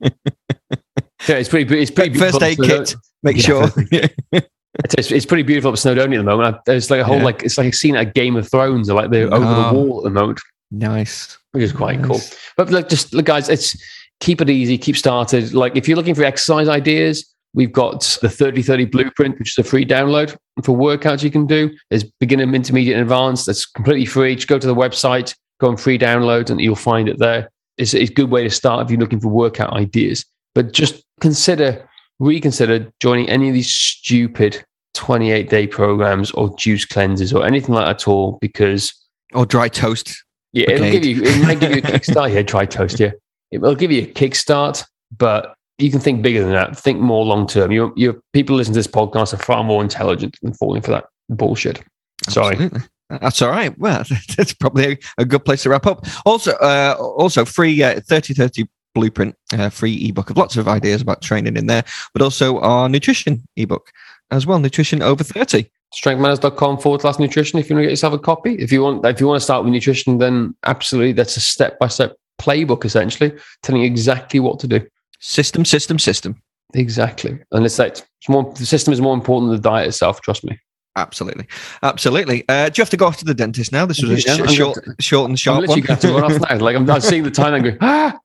yeah 1.28 1.36
it's 1.36 1.48
pretty. 1.48 1.80
It's 1.80 1.90
pretty. 1.90 2.18
First 2.18 2.42
aid 2.42 2.58
kit. 2.58 2.94
Make 3.22 3.36
yeah, 3.36 3.42
sure. 3.42 3.68
it's, 4.84 5.10
it's 5.12 5.26
pretty 5.26 5.42
beautiful 5.42 5.70
up 5.70 5.76
Snowdonia 5.76 6.14
at 6.14 6.18
the 6.18 6.22
moment. 6.24 6.56
There's 6.66 6.90
like 6.90 7.00
a 7.00 7.04
whole 7.04 7.18
yeah. 7.18 7.24
like 7.24 7.42
it's 7.44 7.58
like 7.58 7.72
a 7.72 7.76
scene 7.76 7.96
at 7.96 8.14
Game 8.14 8.36
of 8.36 8.50
Thrones, 8.50 8.90
or 8.90 8.94
like 8.94 9.10
they're 9.10 9.32
over 9.32 9.44
the 9.44 9.68
oh. 9.68 9.72
wall 9.72 9.98
at 9.98 10.04
the 10.04 10.10
moment. 10.10 10.40
Nice, 10.72 11.38
which 11.52 11.62
is 11.62 11.72
quite 11.72 12.00
nice. 12.00 12.08
cool. 12.08 12.38
But 12.56 12.70
look, 12.70 12.88
just 12.88 13.14
look, 13.14 13.26
guys, 13.26 13.48
it's 13.48 13.80
keep 14.20 14.40
it 14.40 14.50
easy, 14.50 14.76
keep 14.78 14.96
started. 14.96 15.54
Like 15.54 15.76
if 15.76 15.86
you're 15.86 15.96
looking 15.96 16.14
for 16.14 16.24
exercise 16.24 16.68
ideas, 16.68 17.32
We've 17.56 17.72
got 17.72 18.02
the 18.20 18.28
3030 18.28 18.84
blueprint, 18.84 19.38
which 19.38 19.58
is 19.58 19.66
a 19.66 19.68
free 19.68 19.86
download 19.86 20.36
for 20.62 20.76
workouts 20.76 21.22
you 21.22 21.30
can 21.30 21.46
do. 21.46 21.74
There's 21.88 22.04
beginner, 22.04 22.42
intermediate, 22.42 22.98
and 22.98 23.02
advanced. 23.02 23.46
That's 23.46 23.64
completely 23.64 24.04
free. 24.04 24.36
Just 24.36 24.46
go 24.46 24.58
to 24.58 24.66
the 24.66 24.74
website, 24.74 25.34
go 25.58 25.68
on 25.68 25.78
free 25.78 25.98
download, 25.98 26.50
and 26.50 26.60
you'll 26.60 26.76
find 26.76 27.08
it 27.08 27.18
there. 27.18 27.50
It's, 27.78 27.94
it's 27.94 28.10
a 28.10 28.14
good 28.14 28.30
way 28.30 28.44
to 28.44 28.50
start 28.50 28.84
if 28.84 28.90
you're 28.90 29.00
looking 29.00 29.20
for 29.20 29.28
workout 29.28 29.72
ideas. 29.72 30.22
But 30.54 30.72
just 30.72 31.02
consider, 31.22 31.88
reconsider 32.18 32.92
joining 33.00 33.30
any 33.30 33.48
of 33.48 33.54
these 33.54 33.74
stupid 33.74 34.62
28 34.92 35.48
day 35.48 35.66
programs 35.66 36.32
or 36.32 36.54
juice 36.56 36.84
cleanses 36.84 37.32
or 37.32 37.46
anything 37.46 37.74
like 37.74 37.86
that 37.86 38.02
at 38.02 38.08
all 38.08 38.36
because. 38.42 38.92
Or 39.32 39.46
dry 39.46 39.68
toast. 39.68 40.14
Yeah, 40.52 40.72
it'll 40.72 40.90
give 40.90 41.06
you, 41.06 41.22
it 41.22 41.42
might 41.42 41.58
give 41.58 41.70
you 41.70 41.78
a 41.78 41.80
kickstart. 41.82 42.34
Yeah, 42.34 42.42
dry 42.42 42.66
toast. 42.66 43.00
Yeah. 43.00 43.12
It 43.50 43.62
will 43.62 43.74
give 43.74 43.90
you 43.90 44.02
a 44.02 44.06
kickstart, 44.06 44.84
but 45.16 45.54
you 45.78 45.90
can 45.90 46.00
think 46.00 46.22
bigger 46.22 46.42
than 46.42 46.52
that. 46.52 46.76
Think 46.76 47.00
more 47.00 47.24
long 47.24 47.46
term. 47.46 47.72
Your 47.72 47.92
your 47.96 48.16
people 48.32 48.56
listen 48.56 48.74
to 48.74 48.78
this 48.78 48.86
podcast 48.86 49.34
are 49.34 49.38
far 49.38 49.64
more 49.64 49.82
intelligent 49.82 50.36
than 50.42 50.54
falling 50.54 50.82
for 50.82 50.90
that 50.90 51.06
bullshit. 51.28 51.82
Sorry. 52.28 52.54
Absolutely. 52.54 52.80
That's 53.08 53.42
all 53.42 53.50
right. 53.50 53.78
Well, 53.78 54.04
that's 54.36 54.52
probably 54.52 54.92
a, 54.92 54.98
a 55.18 55.24
good 55.24 55.44
place 55.44 55.62
to 55.62 55.70
wrap 55.70 55.86
up. 55.86 56.06
Also, 56.24 56.52
uh, 56.52 56.96
also 56.98 57.44
free 57.44 57.82
uh, 57.82 58.00
3030 58.00 58.68
blueprint, 58.94 59.36
uh, 59.52 59.68
free 59.68 60.08
ebook 60.08 60.30
of 60.30 60.36
lots 60.36 60.56
of 60.56 60.66
ideas 60.66 61.02
about 61.02 61.22
training 61.22 61.56
in 61.56 61.66
there, 61.66 61.84
but 62.12 62.22
also 62.22 62.58
our 62.60 62.88
nutrition 62.88 63.46
ebook 63.56 63.92
as 64.30 64.46
well. 64.46 64.58
Nutrition 64.58 65.02
over 65.02 65.22
30 65.22 65.70
strengthmatters.com 65.94 66.78
forward 66.78 67.00
slash 67.00 67.18
nutrition 67.18 67.58
if 67.58 67.70
you 67.70 67.76
want 67.76 67.84
to 67.84 67.86
get 67.86 67.92
yourself 67.92 68.14
a 68.14 68.18
copy. 68.18 68.54
If 68.54 68.72
you 68.72 68.82
want 68.82 69.04
if 69.06 69.20
you 69.20 69.26
want 69.26 69.40
to 69.40 69.44
start 69.44 69.64
with 69.64 69.72
nutrition, 69.72 70.18
then 70.18 70.54
absolutely 70.64 71.12
that's 71.12 71.36
a 71.36 71.40
step 71.40 71.78
by 71.78 71.88
step 71.88 72.16
playbook 72.40 72.84
essentially, 72.84 73.32
telling 73.62 73.82
you 73.82 73.86
exactly 73.86 74.40
what 74.40 74.58
to 74.60 74.66
do. 74.66 74.86
System, 75.28 75.64
system, 75.64 75.98
system. 75.98 76.40
Exactly. 76.74 77.36
And 77.50 77.66
it's 77.66 77.80
like 77.80 77.92
it's 77.96 78.28
more 78.28 78.52
the 78.56 78.64
system 78.64 78.92
is 78.92 79.00
more 79.00 79.12
important 79.14 79.50
than 79.50 79.60
the 79.60 79.68
diet 79.68 79.88
itself, 79.88 80.20
trust 80.20 80.44
me. 80.44 80.56
Absolutely, 80.94 81.46
absolutely. 81.82 82.44
Uh, 82.48 82.68
do 82.68 82.78
you 82.78 82.82
have 82.82 82.90
to 82.90 82.96
go 82.96 83.06
off 83.06 83.16
to 83.18 83.24
the 83.24 83.34
dentist 83.34 83.72
now? 83.72 83.84
This 83.86 84.00
was 84.00 84.12
a 84.12 84.20
sh- 84.20 84.54
short, 84.54 84.76
going 84.84 84.96
short 85.00 85.24
and 85.24 85.32
I'm 85.32 85.36
sharp 85.36 85.66
one. 85.66 85.80
going 85.80 85.98
to 86.00 86.12
run 86.12 86.24
off 86.32 86.40
now. 86.48 86.58
Like 86.58 86.76
I'm, 86.76 86.88
I'm 86.88 87.00
seeing 87.00 87.24
the 87.24 87.30
time 87.32 87.54
and 87.54 87.64
going, 87.64 87.78
ah, 87.82 88.16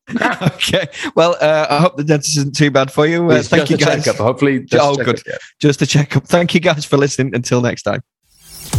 okay. 0.55 0.87
Well, 1.15 1.35
uh, 1.41 1.65
I 1.69 1.79
hope 1.79 1.97
the 1.97 2.03
dentist 2.03 2.37
isn't 2.37 2.55
too 2.55 2.69
bad 2.71 2.91
for 2.91 3.07
you. 3.07 3.29
Uh, 3.31 3.41
thank 3.41 3.67
just 3.67 3.71
you 3.71 3.75
a 3.75 3.79
guys. 3.79 4.05
checkup. 4.05 4.21
Hopefully, 4.23 4.59
just 4.61 4.81
Oh, 4.81 4.93
a 4.93 5.03
good. 5.03 5.17
checkup, 5.17 5.27
yeah. 5.27 5.37
Just 5.59 5.81
a 5.81 5.87
checkup. 5.87 6.25
Thank 6.27 6.53
you 6.53 6.59
guys 6.61 6.85
for 6.85 6.97
listening. 6.97 7.33
Until 7.35 7.61
next 7.61 7.81
time. 7.81 8.01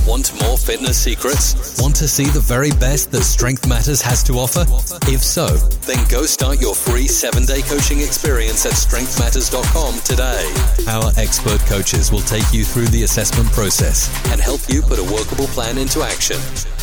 Want 0.06 0.32
more 0.42 0.56
fitness 0.58 0.98
secrets? 1.00 1.80
Want 1.80 1.94
to 1.96 2.06
see 2.08 2.24
the 2.24 2.40
very 2.40 2.70
best 2.72 3.12
that 3.12 3.22
Strength 3.22 3.68
Matters 3.68 4.02
has 4.02 4.24
to 4.24 4.32
offer? 4.34 4.66
If 5.08 5.22
so, 5.22 5.46
then 5.86 6.04
go 6.08 6.26
start 6.26 6.60
your 6.60 6.74
free 6.74 7.06
seven 7.06 7.44
day 7.44 7.62
coaching 7.62 8.00
experience 8.00 8.66
at 8.66 8.72
strengthmatters.com 8.72 10.00
today. 10.00 10.52
Our 10.88 11.12
expert 11.16 11.60
coaches 11.66 12.10
will 12.10 12.22
take 12.22 12.52
you 12.52 12.64
through 12.64 12.88
the 12.88 13.04
assessment 13.04 13.52
process 13.52 14.10
and 14.32 14.40
help 14.40 14.62
you 14.68 14.82
put 14.82 14.98
a 14.98 15.04
workable 15.04 15.46
plan 15.46 15.78
into 15.78 16.02
action. 16.02 16.38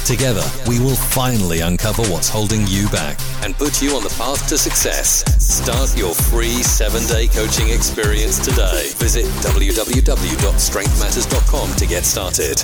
Together, 0.06 0.46
we 0.68 0.80
will 0.80 0.96
finally 0.96 1.60
uncover 1.60 2.04
what's 2.04 2.30
holding 2.30 2.66
you 2.68 2.88
back 2.90 3.20
and 3.44 3.54
put 3.58 3.82
you 3.82 3.98
on 3.98 4.04
the 4.04 4.16
path 4.18 4.48
to 4.48 4.58
success. 4.58 5.26
Start 5.44 5.98
your 5.98 6.16
free 6.16 6.64
seven 6.64 7.06
day 7.08 7.28
coaching 7.28 7.68
experience 7.70 8.40
today. 8.40 8.92
Visit 8.96 9.26
www.strengthmatters.com 9.44 11.76
to 11.76 11.86
get 11.86 12.06
started. 12.06 12.64